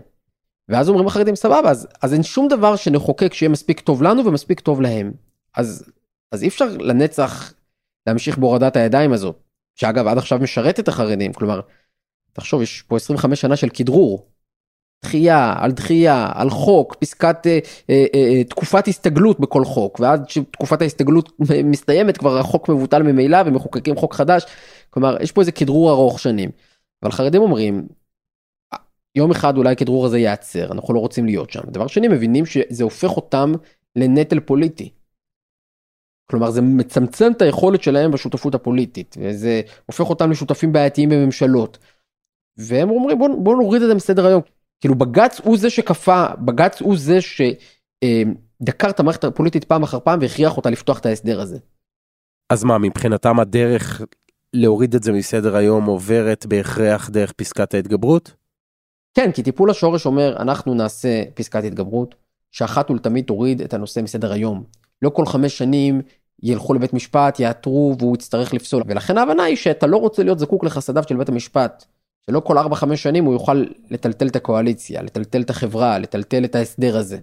ואז 0.68 0.88
אומרים 0.88 1.06
החרדים 1.06 1.36
סבבה 1.36 1.70
אז, 1.70 1.88
אז 2.02 2.14
אין 2.14 2.22
שום 2.22 2.48
דבר 2.48 2.76
שנחוקק 2.76 3.34
שיהיה 3.34 3.50
מספיק 3.50 3.80
טוב 3.80 4.02
לנו 4.02 4.24
ומספיק 4.24 4.60
טוב 4.60 4.80
להם. 4.80 5.12
אז, 5.56 5.90
אז 6.32 6.42
אי 6.42 6.48
אפשר 6.48 6.64
לנצח 6.80 7.52
להמשיך 8.06 8.38
בהורדת 8.38 8.76
הידיים 8.76 9.12
הזאת. 9.12 9.36
שאגב 9.74 10.06
עד 10.06 10.18
עכשיו 10.18 10.38
משרת 10.38 10.80
את 10.80 10.88
החרדים 10.88 11.32
כלומר 11.32 11.60
תחשוב 12.32 12.62
יש 12.62 12.82
פה 12.82 12.96
25 12.96 13.40
שנה 13.40 13.56
של 13.56 13.68
כדרור. 13.68 14.26
דחייה 15.04 15.54
על 15.58 15.72
דחייה 15.72 16.30
על 16.34 16.50
חוק 16.50 16.94
פסקת 16.94 17.46
אה, 17.46 17.58
אה, 17.90 18.04
אה, 18.14 18.44
תקופת 18.44 18.88
הסתגלות 18.88 19.40
בכל 19.40 19.64
חוק 19.64 20.00
ועד 20.00 20.28
שתקופת 20.28 20.82
ההסתגלות 20.82 21.32
מסתיימת 21.64 22.16
כבר 22.16 22.38
החוק 22.38 22.68
מבוטל 22.68 23.02
ממילא 23.02 23.38
ומחוקקים 23.46 23.96
חוק 23.96 24.14
חדש 24.14 24.46
כלומר 24.90 25.16
יש 25.20 25.32
פה 25.32 25.40
איזה 25.40 25.52
כדרור 25.52 25.90
ארוך 25.90 26.20
שנים. 26.20 26.50
אבל 27.06 27.14
חרדים 27.14 27.42
אומרים 27.42 27.88
יום 29.14 29.30
אחד 29.30 29.56
אולי 29.56 29.72
הכדרור 29.72 30.06
הזה 30.06 30.18
ייעצר 30.18 30.72
אנחנו 30.72 30.94
לא 30.94 30.98
רוצים 30.98 31.26
להיות 31.26 31.50
שם 31.50 31.60
דבר 31.66 31.86
שני 31.86 32.08
מבינים 32.08 32.46
שזה 32.46 32.84
הופך 32.84 33.16
אותם 33.16 33.52
לנטל 33.96 34.40
פוליטי. 34.40 34.92
כלומר 36.30 36.50
זה 36.50 36.60
מצמצם 36.62 37.32
את 37.36 37.42
היכולת 37.42 37.82
שלהם 37.82 38.10
בשותפות 38.10 38.54
הפוליטית 38.54 39.16
וזה 39.20 39.60
הופך 39.86 40.10
אותם 40.10 40.30
לשותפים 40.30 40.72
בעייתיים 40.72 41.08
בממשלות. 41.08 41.78
והם 42.56 42.90
אומרים 42.90 43.18
בוא, 43.18 43.28
בוא 43.42 43.56
נוריד 43.56 43.82
את 43.82 43.88
זה 43.88 43.94
מסדר 43.94 44.26
היום. 44.26 44.42
כאילו 44.80 44.94
בג"ץ 44.94 45.40
הוא 45.40 45.58
זה 45.58 45.70
שכפה 45.70 46.26
בג"ץ 46.44 46.80
הוא 46.80 46.96
זה 46.98 47.18
שדקר 47.20 48.90
את 48.90 49.00
המערכת 49.00 49.24
הפוליטית 49.24 49.64
פעם 49.64 49.82
אחר 49.82 50.00
פעם 50.00 50.18
והכריח 50.22 50.56
אותה 50.56 50.70
לפתוח 50.70 50.98
את 50.98 51.06
ההסדר 51.06 51.40
הזה. 51.40 51.58
אז 52.52 52.64
מה 52.64 52.78
מבחינתם 52.78 53.40
הדרך 53.40 54.02
להוריד 54.54 54.94
את 54.94 55.02
זה 55.02 55.12
מסדר 55.12 55.56
היום 55.56 55.84
עוברת 55.84 56.46
בהכרח 56.46 57.10
דרך 57.10 57.32
פסקת 57.32 57.74
ההתגברות? 57.74 58.34
כן 59.14 59.32
כי 59.32 59.42
טיפול 59.42 59.70
השורש 59.70 60.06
אומר 60.06 60.36
אנחנו 60.38 60.74
נעשה 60.74 61.22
פסקת 61.34 61.64
התגברות 61.64 62.14
שאחת 62.52 62.90
ולתמיד 62.90 63.24
תוריד 63.24 63.60
את 63.60 63.74
הנושא 63.74 64.00
מסדר 64.00 64.32
היום. 64.32 64.64
לא 65.02 65.10
כל 65.10 65.26
חמש 65.26 65.58
שנים 65.58 66.02
ילכו 66.42 66.74
לבית 66.74 66.92
משפט 66.92 67.40
יעתרו 67.40 67.96
והוא 67.98 68.16
יצטרך 68.16 68.54
לפסול 68.54 68.82
ולכן 68.86 69.18
ההבנה 69.18 69.42
היא 69.42 69.56
שאתה 69.56 69.86
לא 69.86 69.96
רוצה 69.96 70.22
להיות 70.22 70.38
זקוק 70.38 70.64
לחסדיו 70.64 71.02
של 71.08 71.16
בית 71.16 71.28
המשפט. 71.28 71.84
שלא 72.30 72.40
כל 72.40 72.58
4-5 72.58 72.96
שנים 72.96 73.24
הוא 73.24 73.32
יוכל 73.32 73.64
לטלטל 73.90 74.26
את 74.26 74.36
הקואליציה, 74.36 75.02
לטלטל 75.02 75.40
את 75.40 75.50
החברה, 75.50 75.98
לטלטל 75.98 76.44
את 76.44 76.54
ההסדר 76.54 76.96
הזה. 76.96 77.18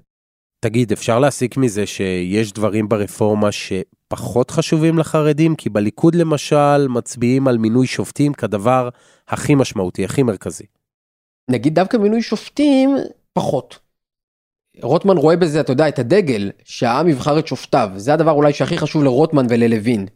תגיד, 0.63 0.91
אפשר 0.91 1.19
להסיק 1.19 1.58
מזה 1.58 1.86
שיש 1.86 2.54
דברים 2.54 2.89
ברפורמה 2.89 3.49
שפחות 3.52 4.52
חשובים 4.52 4.97
לחרדים? 4.97 5.56
כי 5.56 5.69
בליכוד 5.69 6.15
למשל 6.15 6.88
מצביעים 6.88 7.47
על 7.47 7.58
מינוי 7.58 7.88
שופטים 7.88 8.34
כדבר 8.34 8.89
הכי 9.28 9.56
משמעותי, 9.56 10.06
הכי 10.06 10.23
מרכזי. 10.23 10.63
נגיד 11.52 11.76
דווקא 11.76 11.97
מינוי 11.97 12.21
שופטים, 12.21 12.95
פחות. 13.34 13.80
רוטמן 14.82 15.17
רואה 15.17 15.36
בזה, 15.36 15.60
אתה 15.60 15.71
יודע, 15.71 15.88
את 15.88 15.99
הדגל, 15.99 16.52
שהעם 16.63 17.08
יבחר 17.08 17.39
את 17.39 17.47
שופטיו. 17.47 17.89
זה 17.95 18.13
הדבר 18.13 18.32
אולי 18.32 18.54
שהכי 18.54 18.78
חשוב 18.78 19.04
לרוטמן 19.04 19.45
וללוין. 19.49 20.08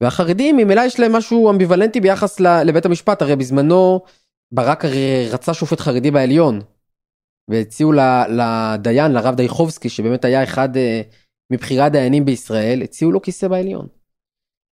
והחרדים 0.00 0.56
ממילא 0.56 0.80
יש 0.80 1.00
להם 1.00 1.12
משהו 1.12 1.50
אמביוולנטי 1.50 2.00
ביחס 2.00 2.40
לבית 2.40 2.86
המשפט, 2.86 3.22
הרי 3.22 3.36
בזמנו 3.36 4.00
ברק 4.52 4.84
הרי 4.84 5.28
רצה 5.30 5.54
שופט 5.54 5.80
חרדי 5.80 6.10
בעליון. 6.10 6.60
והציעו 7.50 7.92
לדיין, 7.92 9.12
לרב 9.12 9.34
דייחובסקי, 9.34 9.88
שבאמת 9.88 10.24
היה 10.24 10.44
אחד 10.44 10.76
אה, 10.76 11.02
מבכירי 11.52 11.82
הדיינים 11.82 12.24
בישראל, 12.24 12.82
הציעו 12.82 13.12
לו 13.12 13.22
כיסא 13.22 13.48
בעליון. 13.48 13.86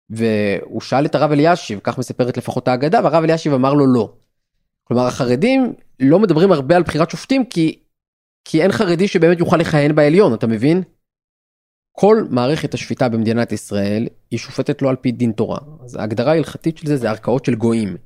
והוא 0.10 0.82
שאל 0.82 1.06
את 1.06 1.16
הרב 1.16 1.32
אלישיב, 1.32 1.80
כך 1.84 1.98
מספרת 1.98 2.38
לפחות 2.38 2.68
האגדה, 2.68 3.00
והרב 3.04 3.24
אלישיב 3.24 3.54
אמר 3.54 3.74
לו 3.74 3.88
לא. 3.88 4.14
כלומר 4.84 5.08
החרדים 5.08 5.74
לא 6.00 6.20
מדברים 6.20 6.52
הרבה 6.52 6.76
על 6.76 6.84
בחירת 6.84 7.10
שופטים 7.10 7.46
כי, 7.46 7.80
כי 8.46 8.62
אין 8.62 8.72
חרדי 8.72 9.08
שבאמת 9.08 9.40
יוכל 9.40 9.58
לכהן 9.58 9.96
בעליון, 9.96 10.34
אתה 10.34 10.48
מבין? 10.48 10.84
כל 11.92 12.24
מערכת 12.30 12.74
השפיטה 12.74 13.10
במדינת 13.10 13.52
ישראל 13.52 14.08
היא 14.32 14.40
שופטת 14.40 14.82
לא 14.82 14.90
על 14.90 14.96
פי 14.96 15.12
דין 15.12 15.32
תורה. 15.32 15.60
אז 15.84 15.96
ההגדרה 15.96 16.32
ההלכתית 16.32 16.78
של 16.78 16.88
זה 16.88 16.98
זה 16.98 17.10
ערכאות 17.10 17.46
של 17.46 17.56
גויים. 17.56 17.98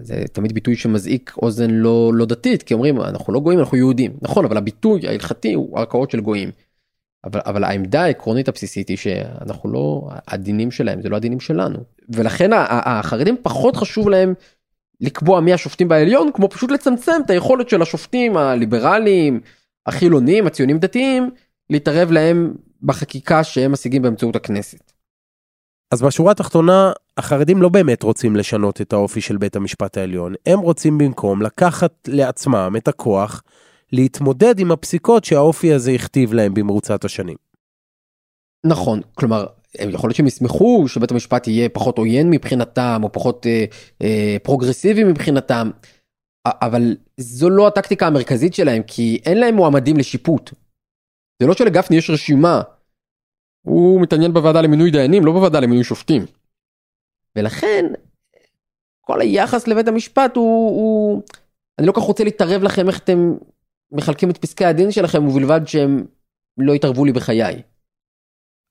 זה 0.00 0.24
תמיד 0.32 0.52
ביטוי 0.52 0.76
שמזעיק 0.76 1.34
אוזן 1.42 1.70
לא, 1.70 2.12
לא 2.14 2.26
דתית, 2.26 2.62
כי 2.62 2.74
אומרים 2.74 3.00
אנחנו 3.00 3.32
לא 3.32 3.40
גויים 3.40 3.60
אנחנו 3.60 3.76
יהודים. 3.76 4.16
נכון, 4.22 4.44
אבל 4.44 4.56
הביטוי 4.56 5.08
ההלכתי 5.08 5.52
הוא 5.52 5.78
ערכאות 5.78 6.10
של 6.10 6.20
גויים. 6.20 6.50
אבל, 7.24 7.40
אבל 7.46 7.64
העמדה 7.64 8.02
העקרונית 8.02 8.48
הבסיסית 8.48 8.88
היא 8.88 8.96
שאנחנו 8.96 9.72
לא, 9.72 10.08
הדינים 10.28 10.70
שלהם 10.70 11.02
זה 11.02 11.08
לא 11.08 11.16
הדינים 11.16 11.40
שלנו. 11.40 11.78
ולכן 12.08 12.50
החרדים 12.68 13.36
פחות 13.42 13.76
חשוב 13.76 14.08
להם 14.08 14.34
לקבוע 15.00 15.40
מי 15.40 15.52
השופטים 15.52 15.88
בעליון, 15.88 16.30
כמו 16.34 16.48
פשוט 16.48 16.70
לצמצם 16.70 17.20
את 17.24 17.30
היכולת 17.30 17.68
של 17.68 17.82
השופטים 17.82 18.36
הליברליים, 18.36 19.40
החילונים, 19.86 20.46
הציונים 20.46 20.78
דתיים, 20.78 21.30
להתערב 21.70 22.10
להם 22.10 22.54
בחקיקה 22.82 23.44
שהם 23.44 23.72
משיגים 23.72 24.02
באמצעות 24.02 24.36
הכנסת. 24.36 24.93
אז 25.94 26.02
בשורה 26.02 26.32
התחתונה, 26.32 26.92
החרדים 27.16 27.62
לא 27.62 27.68
באמת 27.68 28.02
רוצים 28.02 28.36
לשנות 28.36 28.80
את 28.80 28.92
האופי 28.92 29.20
של 29.20 29.36
בית 29.36 29.56
המשפט 29.56 29.96
העליון, 29.96 30.34
הם 30.46 30.58
רוצים 30.58 30.98
במקום 30.98 31.42
לקחת 31.42 31.92
לעצמם 32.08 32.74
את 32.76 32.88
הכוח 32.88 33.42
להתמודד 33.92 34.58
עם 34.58 34.72
הפסיקות 34.72 35.24
שהאופי 35.24 35.72
הזה 35.72 35.90
הכתיב 35.90 36.32
להם 36.32 36.54
במרוצת 36.54 37.04
השנים. 37.04 37.36
נכון, 38.66 39.00
כלומר, 39.14 39.46
יכול 39.80 40.08
להיות 40.08 40.16
שהם 40.16 40.26
ישמחו 40.26 40.84
שבית 40.88 41.10
המשפט 41.10 41.46
יהיה 41.46 41.68
פחות 41.68 41.98
עוין 41.98 42.30
מבחינתם, 42.30 43.00
או 43.02 43.12
פחות 43.12 43.46
אה, 43.46 43.64
אה, 44.02 44.36
פרוגרסיבי 44.42 45.04
מבחינתם, 45.04 45.70
אבל 46.46 46.96
זו 47.16 47.50
לא 47.50 47.66
הטקטיקה 47.66 48.06
המרכזית 48.06 48.54
שלהם, 48.54 48.82
כי 48.86 49.20
אין 49.26 49.38
להם 49.38 49.54
מועמדים 49.54 49.96
לשיפוט. 49.96 50.50
זה 51.42 51.48
לא 51.48 51.54
שלגפני 51.54 51.96
יש 51.96 52.10
רשימה 52.10 52.62
הוא 53.64 54.00
מתעניין 54.00 54.32
בוועדה 54.32 54.60
למינוי 54.60 54.90
דיינים, 54.90 55.24
לא 55.24 55.32
בוועדה 55.32 55.60
למינוי 55.60 55.84
שופטים. 55.84 56.26
ולכן, 57.36 57.84
כל 59.00 59.20
היחס 59.20 59.68
לבית 59.68 59.88
המשפט 59.88 60.36
הוא, 60.36 60.68
הוא... 60.68 61.22
אני 61.78 61.86
לא 61.86 61.92
כל 61.92 62.00
כך 62.00 62.06
רוצה 62.06 62.24
להתערב 62.24 62.62
לכם 62.62 62.88
איך 62.88 62.98
אתם 62.98 63.34
מחלקים 63.92 64.30
את 64.30 64.38
פסקי 64.38 64.64
הדין 64.64 64.90
שלכם, 64.90 65.26
ובלבד 65.26 65.60
שהם 65.66 66.04
לא 66.58 66.72
יתערבו 66.72 67.04
לי 67.04 67.12
בחיי. 67.12 67.62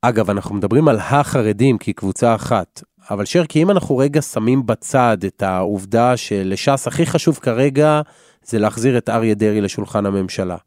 אגב, 0.02 0.30
אנחנו 0.30 0.56
מדברים 0.56 0.88
על 0.88 1.00
החרדים 1.00 1.78
כקבוצה 1.78 2.36
אחת, 2.36 2.84
אבל 3.10 3.26
שרקי, 3.26 3.64
אם 3.64 3.72
אנחנו 3.72 3.98
רגע 3.98 4.22
שמים 4.22 4.66
בצד 4.66 5.18
את 5.28 5.42
העובדה 5.42 6.18
שלש"ס 6.18 6.88
הכי 6.88 7.06
חשוב 7.06 7.38
כרגע 7.38 8.02
זה 8.44 8.60
להחזיר 8.60 8.98
את 8.98 9.10
אריה 9.10 9.34
דרעי 9.34 9.62
לשולחן 9.62 10.06
הממשלה. 10.06 10.58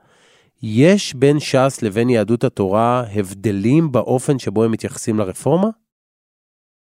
יש 0.62 1.14
בין 1.14 1.40
ש"ס 1.40 1.83
לבין 1.83 2.11
יהדות 2.11 2.45
התורה 2.45 3.05
הבדלים 3.14 3.92
באופן 3.92 4.38
שבו 4.38 4.64
הם 4.64 4.73
מתייחסים 4.73 5.19
לרפורמה? 5.19 5.69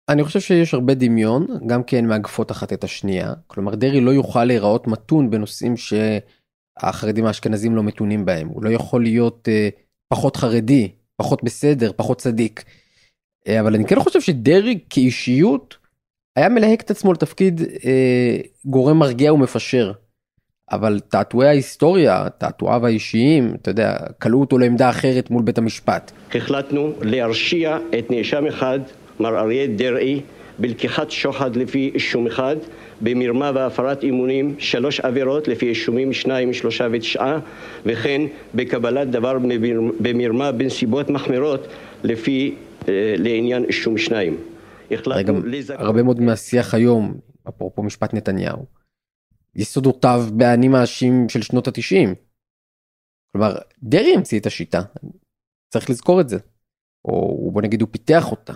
אני 0.09 0.23
חושב 0.23 0.39
שיש 0.39 0.73
הרבה 0.73 0.93
דמיון, 0.93 1.47
גם 1.67 1.83
כן 1.83 2.05
מאגפות 2.05 2.51
אחת 2.51 2.73
את 2.73 2.83
השנייה. 2.83 3.33
כלומר, 3.47 3.75
דרעי 3.75 4.01
לא 4.01 4.11
יוכל 4.11 4.45
להיראות 4.45 4.87
מתון 4.87 5.29
בנושאים 5.29 5.73
שהחרדים 5.77 7.25
האשכנזים 7.25 7.75
לא 7.75 7.83
מתונים 7.83 8.25
בהם. 8.25 8.47
הוא 8.47 8.63
לא 8.63 8.69
יכול 8.69 9.03
להיות 9.03 9.47
uh, 9.47 9.81
פחות 10.13 10.35
חרדי, 10.35 10.91
פחות 11.15 11.43
בסדר, 11.43 11.91
פחות 11.95 12.17
צדיק. 12.17 12.63
Uh, 13.47 13.51
אבל 13.61 13.75
אני 13.75 13.85
כן 13.85 13.99
חושב 13.99 14.21
שדרעי 14.21 14.79
כאישיות 14.89 15.77
היה 16.35 16.49
מלהק 16.49 16.81
את 16.81 16.91
עצמו 16.91 17.13
לתפקיד 17.13 17.61
uh, 17.61 17.65
גורם 18.65 18.99
מרגיע 18.99 19.33
ומפשר. 19.33 19.91
אבל 20.71 20.99
תעתועי 21.09 21.47
ההיסטוריה, 21.47 22.27
תעתועיו 22.37 22.85
האישיים, 22.85 23.53
אתה 23.61 23.71
יודע, 23.71 23.97
כלאו 24.21 24.39
אותו 24.39 24.57
לעמדה 24.57 24.89
אחרת 24.89 25.29
מול 25.29 25.43
בית 25.43 25.57
המשפט. 25.57 26.11
החלטנו 26.35 26.93
להרשיע 27.01 27.77
את 27.99 28.11
נאשם 28.11 28.45
אחד, 28.45 28.79
מר 29.19 29.39
אריה 29.39 29.67
דרעי, 29.67 30.21
בלקיחת 30.59 31.11
שוחד 31.11 31.55
לפי 31.55 31.91
אישום 31.93 32.27
אחד, 32.27 32.55
במרמה 33.01 33.51
והפרת 33.55 34.03
אמונים, 34.03 34.55
שלוש 34.57 34.99
עבירות 34.99 35.47
לפי 35.47 35.69
אישומים 35.69 36.13
שניים, 36.13 36.53
שלושה 36.53 36.87
ותשעה, 36.91 37.39
וכן 37.85 38.21
בקבלת 38.55 39.09
דבר 39.09 39.37
במרמה 39.99 40.51
בנסיבות 40.51 41.09
מחמירות 41.09 41.67
לפי, 42.03 42.55
אה, 42.87 43.15
לעניין 43.17 43.63
אישום 43.63 43.97
שניים. 43.97 44.37
החלטנו... 44.91 45.41
לזכות... 45.45 45.79
הרבה 45.79 46.03
מאוד 46.03 46.21
מהשיח 46.21 46.73
היום, 46.73 47.13
אפרופו 47.49 47.83
משפט 47.83 48.13
נתניהו, 48.13 48.65
יסודותיו 49.59 50.21
באני 50.33 50.67
מאשים 50.67 51.29
של 51.29 51.41
שנות 51.41 51.67
התשעים. 51.67 52.15
כלומר, 53.31 53.55
דרעי 53.83 54.15
המציא 54.15 54.39
את 54.39 54.45
השיטה, 54.45 54.81
צריך 55.73 55.89
לזכור 55.89 56.21
את 56.21 56.29
זה. 56.29 56.37
או 57.05 57.51
בוא 57.51 57.61
נגיד 57.61 57.81
הוא 57.81 57.89
פיתח 57.91 58.31
אותה. 58.31 58.53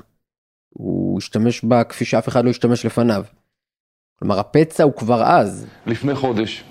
הוא 0.70 1.18
השתמש 1.18 1.64
בה 1.64 1.84
כפי 1.84 2.06
שאף 2.06 2.28
אחד 2.28 2.46
לא 2.46 2.50
השתמש 2.50 2.86
לפניו. 2.86 3.24
כלומר, 4.20 4.40
הפצע 4.40 4.84
הוא 4.84 4.94
כבר 4.94 5.24
אז. 5.24 5.68
לפני 5.86 6.16
חודש, 6.16 6.64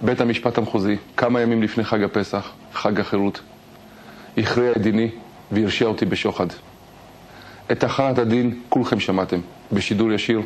בית 0.00 0.20
המשפט 0.20 0.58
המחוזי, 0.58 0.96
כמה 1.16 1.40
ימים 1.40 1.62
לפני 1.62 1.84
חג 1.84 2.02
הפסח, 2.02 2.52
חג 2.72 3.00
החירות, 3.00 3.40
הכריע 4.38 4.72
את 4.72 4.82
דיני 4.82 5.10
והרשיע 5.50 5.86
אותי 5.86 6.06
בשוחד. 6.06 6.46
את 7.72 7.84
הכרעת 7.84 8.18
הדין 8.18 8.62
כולכם 8.68 9.00
שמעתם, 9.00 9.40
בשידור 9.72 10.12
ישיר, 10.12 10.42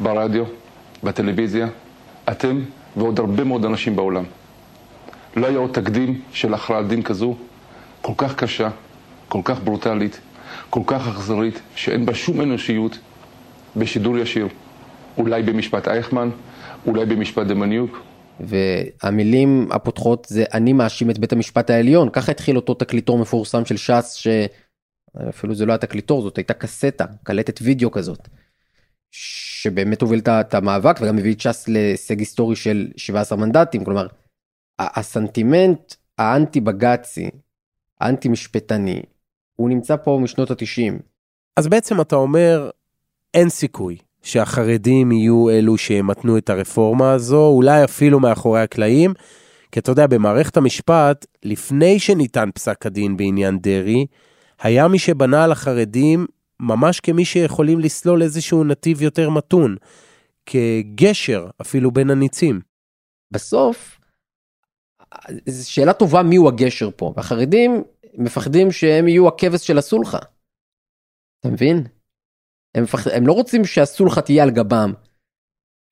ברדיו, 0.00 0.44
בטלוויזיה, 1.02 1.68
אתם 2.30 2.60
ועוד 2.96 3.18
הרבה 3.18 3.44
מאוד 3.44 3.64
אנשים 3.64 3.96
בעולם. 3.96 4.24
לא 5.36 5.46
היה 5.46 5.58
עוד 5.58 5.70
תקדים 5.72 6.20
של 6.32 6.54
הכרעת 6.54 6.88
דין 6.88 7.02
כזו, 7.02 7.36
כל 8.02 8.12
כך 8.16 8.34
קשה, 8.34 8.68
כל 9.28 9.40
כך 9.44 9.60
ברוטלית, 9.64 10.20
כל 10.70 10.80
כך 10.86 11.08
אכזרית, 11.08 11.60
שאין 11.74 12.06
בה 12.06 12.14
שום 12.14 12.40
אנושיות 12.40 12.98
בשידור 13.76 14.18
ישיר. 14.18 14.48
אולי 15.18 15.42
במשפט 15.42 15.88
אייכמן, 15.88 16.30
אולי 16.86 17.06
במשפט 17.06 17.46
דמניוק. 17.46 18.02
והמילים 18.40 19.68
הפותחות 19.70 20.26
זה 20.30 20.44
אני 20.54 20.72
מאשים 20.72 21.10
את 21.10 21.18
בית 21.18 21.32
המשפט 21.32 21.70
העליון 21.70 22.08
ככה 22.12 22.32
התחיל 22.32 22.56
אותו 22.56 22.74
תקליטור 22.74 23.18
מפורסם 23.18 23.64
של 23.64 23.76
ש"ס 23.76 24.12
שאפילו 24.12 25.54
זה 25.54 25.66
לא 25.66 25.72
היה 25.72 25.78
תקליטור 25.78 26.22
זאת 26.22 26.36
הייתה 26.36 26.54
קסטה 26.54 27.04
קלטת 27.22 27.58
וידאו 27.62 27.90
כזאת. 27.90 28.28
שבאמת 29.12 30.02
הוביל 30.02 30.20
את 30.26 30.54
המאבק 30.54 30.96
וגם 31.00 31.18
הביא 31.18 31.34
את 31.34 31.40
ש"ס 31.40 31.68
להישג 31.68 32.18
היסטורי 32.18 32.56
של 32.56 32.88
17 32.96 33.38
מנדטים 33.38 33.84
כלומר 33.84 34.06
הסנטימנט 34.78 35.94
האנטי 36.18 36.60
בג"צי 36.60 37.30
האנטי 38.00 38.28
משפטני 38.28 39.02
הוא 39.56 39.68
נמצא 39.68 39.96
פה 39.96 40.18
משנות 40.22 40.50
התשעים. 40.50 40.98
אז 41.56 41.68
בעצם 41.68 42.00
אתה 42.00 42.16
אומר 42.16 42.70
אין 43.34 43.48
סיכוי 43.48 43.96
שהחרדים 44.22 45.12
יהיו 45.12 45.50
אלו 45.50 45.78
שימתנו 45.78 46.38
את 46.38 46.50
הרפורמה 46.50 47.12
הזו, 47.12 47.46
אולי 47.46 47.84
אפילו 47.84 48.20
מאחורי 48.20 48.60
הקלעים, 48.60 49.14
כי 49.72 49.80
אתה 49.80 49.90
יודע, 49.90 50.06
במערכת 50.06 50.56
המשפט, 50.56 51.26
לפני 51.42 51.98
שניתן 51.98 52.48
פסק 52.54 52.86
הדין 52.86 53.16
בעניין 53.16 53.58
דרעי, 53.58 54.06
היה 54.62 54.88
מי 54.88 54.98
שבנה 54.98 55.44
על 55.44 55.52
החרדים 55.52 56.26
ממש 56.62 57.00
כמי 57.00 57.24
שיכולים 57.24 57.80
לסלול 57.80 58.22
איזשהו 58.22 58.64
נתיב 58.64 59.02
יותר 59.02 59.30
מתון, 59.30 59.76
כגשר 60.46 61.46
אפילו 61.60 61.90
בין 61.90 62.10
הניצים. 62.10 62.60
בסוף, 63.30 64.00
זו 65.46 65.70
שאלה 65.70 65.92
טובה 65.92 66.22
מיהו 66.22 66.48
הגשר 66.48 66.90
פה, 66.96 67.12
והחרדים 67.16 67.84
מפחדים 68.14 68.72
שהם 68.72 69.08
יהיו 69.08 69.28
הכבש 69.28 69.66
של 69.66 69.78
הסולחה. 69.78 70.18
אתה 71.40 71.48
מבין? 71.48 71.86
הם, 72.74 72.82
מפח... 72.82 73.06
הם 73.06 73.26
לא 73.26 73.32
רוצים 73.32 73.64
שהסולחה 73.64 74.22
תהיה 74.22 74.42
על 74.42 74.50
גבם. 74.50 74.92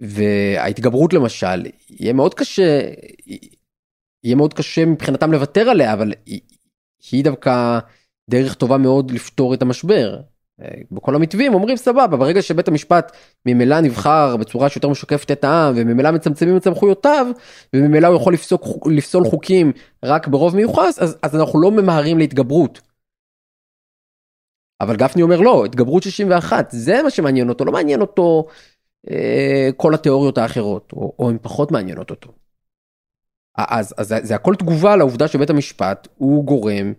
וההתגברות 0.01 1.13
למשל, 1.13 1.67
יהיה 1.91 2.13
מאוד 2.13 2.35
קשה, 2.35 2.81
יהיה 4.25 4.37
מאוד 4.37 4.55
קשה 4.55 4.87
מבחינתם 4.87 5.33
לוותר 5.33 5.61
עליה, 5.61 5.93
אבל 5.93 6.13
היא, 6.27 6.41
היא 7.11 7.25
דווקא 7.25 7.79
דרך 8.31 8.55
טובה 8.55 8.79
מאוד 8.79 9.11
לפתור 9.11 9.55
את 9.55 9.63
המשבר. 9.63 10.21
בכל 10.91 11.15
המתווים 11.15 11.55
אומרים 11.55 11.77
סבבה 11.77 12.17
ברגע 12.17 12.43
שבית 12.43 12.69
המשפט 12.69 13.17
ממילא 13.47 13.81
נבחר 13.81 14.37
בצורה 14.37 14.69
שיותר 14.69 14.89
משקפת 14.89 15.31
את 15.31 15.45
העם 15.45 15.75
וממילא 15.77 16.11
מצמצמים 16.11 16.57
את 16.57 16.65
סמכויותיו 16.65 17.27
וממילא 17.75 18.07
הוא 18.07 18.17
יכול 18.17 18.35
לפסוק, 18.35 18.87
לפסול 18.87 19.25
חוקים 19.25 19.73
רק 20.05 20.29
ברוב 20.29 20.57
מיוחס 20.57 20.99
אז, 20.99 21.19
אז 21.23 21.37
אנחנו 21.37 21.61
לא 21.61 21.71
ממהרים 21.71 22.19
להתגברות. 22.19 22.81
אבל 24.81 24.97
גפני 24.97 25.23
אומר 25.23 25.41
לא 25.41 25.65
התגברות 25.65 26.03
61 26.03 26.71
זה 26.71 27.03
מה 27.03 27.11
שמעניין 27.11 27.49
אותו 27.49 27.65
לא 27.65 27.73
מעניין 27.73 28.01
אותו 28.01 28.47
אה, 29.11 29.71
כל 29.77 29.95
התיאוריות 29.95 30.39
האחרות 30.39 30.93
או, 30.93 31.13
או 31.19 31.31
הן 31.31 31.39
פחות 31.43 31.73
מעניינות 31.73 32.11
אותו. 32.11 32.33
אז, 33.59 33.95
אז 33.97 34.15
זה 34.23 34.35
הכל 34.35 34.55
תגובה 34.55 34.97
לעובדה 34.97 35.29
שבית 35.29 35.51
המשפט 35.51 36.09
הוא 36.17 36.45
גורם 36.45 36.93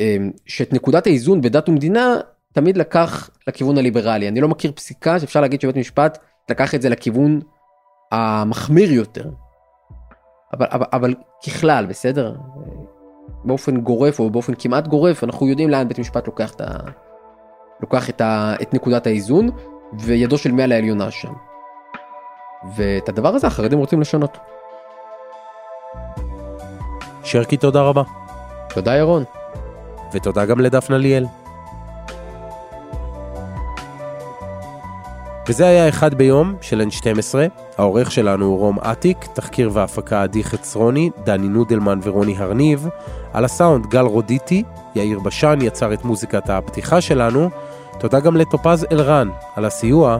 אה, 0.00 0.16
שאת 0.46 0.72
נקודת 0.72 1.06
האיזון 1.06 1.40
בדת 1.40 1.68
ומדינה 1.68 2.16
תמיד 2.56 2.76
לקח 2.76 3.30
לכיוון 3.48 3.78
הליברלי 3.78 4.28
אני 4.28 4.40
לא 4.40 4.48
מכיר 4.48 4.72
פסיקה 4.72 5.20
שאפשר 5.20 5.40
להגיד 5.40 5.60
שבית 5.60 5.76
המשפט 5.76 6.18
לקח 6.50 6.74
את 6.74 6.82
זה 6.82 6.88
לכיוון 6.88 7.40
המחמיר 8.12 8.92
יותר. 8.92 9.30
אבל, 10.52 10.66
אבל, 10.70 10.86
אבל 10.92 11.14
ככלל 11.46 11.86
בסדר 11.86 12.34
באופן 13.44 13.80
גורף 13.80 14.18
או 14.18 14.30
באופן 14.30 14.52
כמעט 14.58 14.86
גורף 14.86 15.24
אנחנו 15.24 15.48
יודעים 15.48 15.70
לאן 15.70 15.88
בית 15.88 15.98
המשפט 15.98 16.26
לוקח 16.26 16.54
את, 16.54 16.60
ה... 16.60 16.66
לוקח 17.80 18.10
את, 18.10 18.20
ה... 18.20 18.54
את 18.62 18.74
נקודת 18.74 19.06
האיזון 19.06 19.48
וידו 20.00 20.38
של 20.38 20.52
מעל 20.52 20.72
העליונה 20.72 21.10
שם. 21.10 21.32
ואת 22.76 23.08
הדבר 23.08 23.28
הזה 23.28 23.46
החרדים 23.46 23.78
רוצים 23.78 24.00
לשנות. 24.00 24.38
שרקי 27.24 27.56
תודה 27.56 27.82
רבה. 27.82 28.02
תודה 28.74 28.96
ירון. 28.96 29.24
ותודה 30.12 30.46
גם 30.46 30.60
לדפנה 30.60 30.98
ליאל. 30.98 31.24
וזה 35.48 35.66
היה 35.66 35.88
אחד 35.88 36.14
ביום 36.14 36.54
של 36.60 36.82
N12, 36.90 37.34
העורך 37.78 38.10
שלנו 38.10 38.44
הוא 38.44 38.58
רום 38.58 38.78
אטיק, 38.78 39.18
תחקיר 39.32 39.70
והפקה 39.72 40.22
עדי 40.22 40.44
חצרוני, 40.44 41.10
דני 41.24 41.48
נודלמן 41.48 42.00
ורוני 42.02 42.34
הרניב, 42.38 42.88
על 43.32 43.44
הסאונד 43.44 43.86
גל 43.86 44.04
רודיטי, 44.04 44.62
יאיר 44.94 45.18
בשן 45.18 45.58
יצר 45.62 45.92
את 45.92 46.04
מוזיקת 46.04 46.50
הפתיחה 46.50 47.00
שלנו, 47.00 47.50
תודה 47.98 48.20
גם 48.20 48.36
לטופז 48.36 48.86
אלרן 48.92 49.28
על 49.56 49.64
הסיוע, 49.64 50.18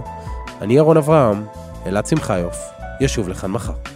אני 0.60 0.74
ירון 0.74 0.96
אברהם, 0.96 1.44
אלעד 1.86 2.06
שמחיוף, 2.06 2.56
ישוב 3.00 3.28
לכאן 3.28 3.50
מחר. 3.50 3.95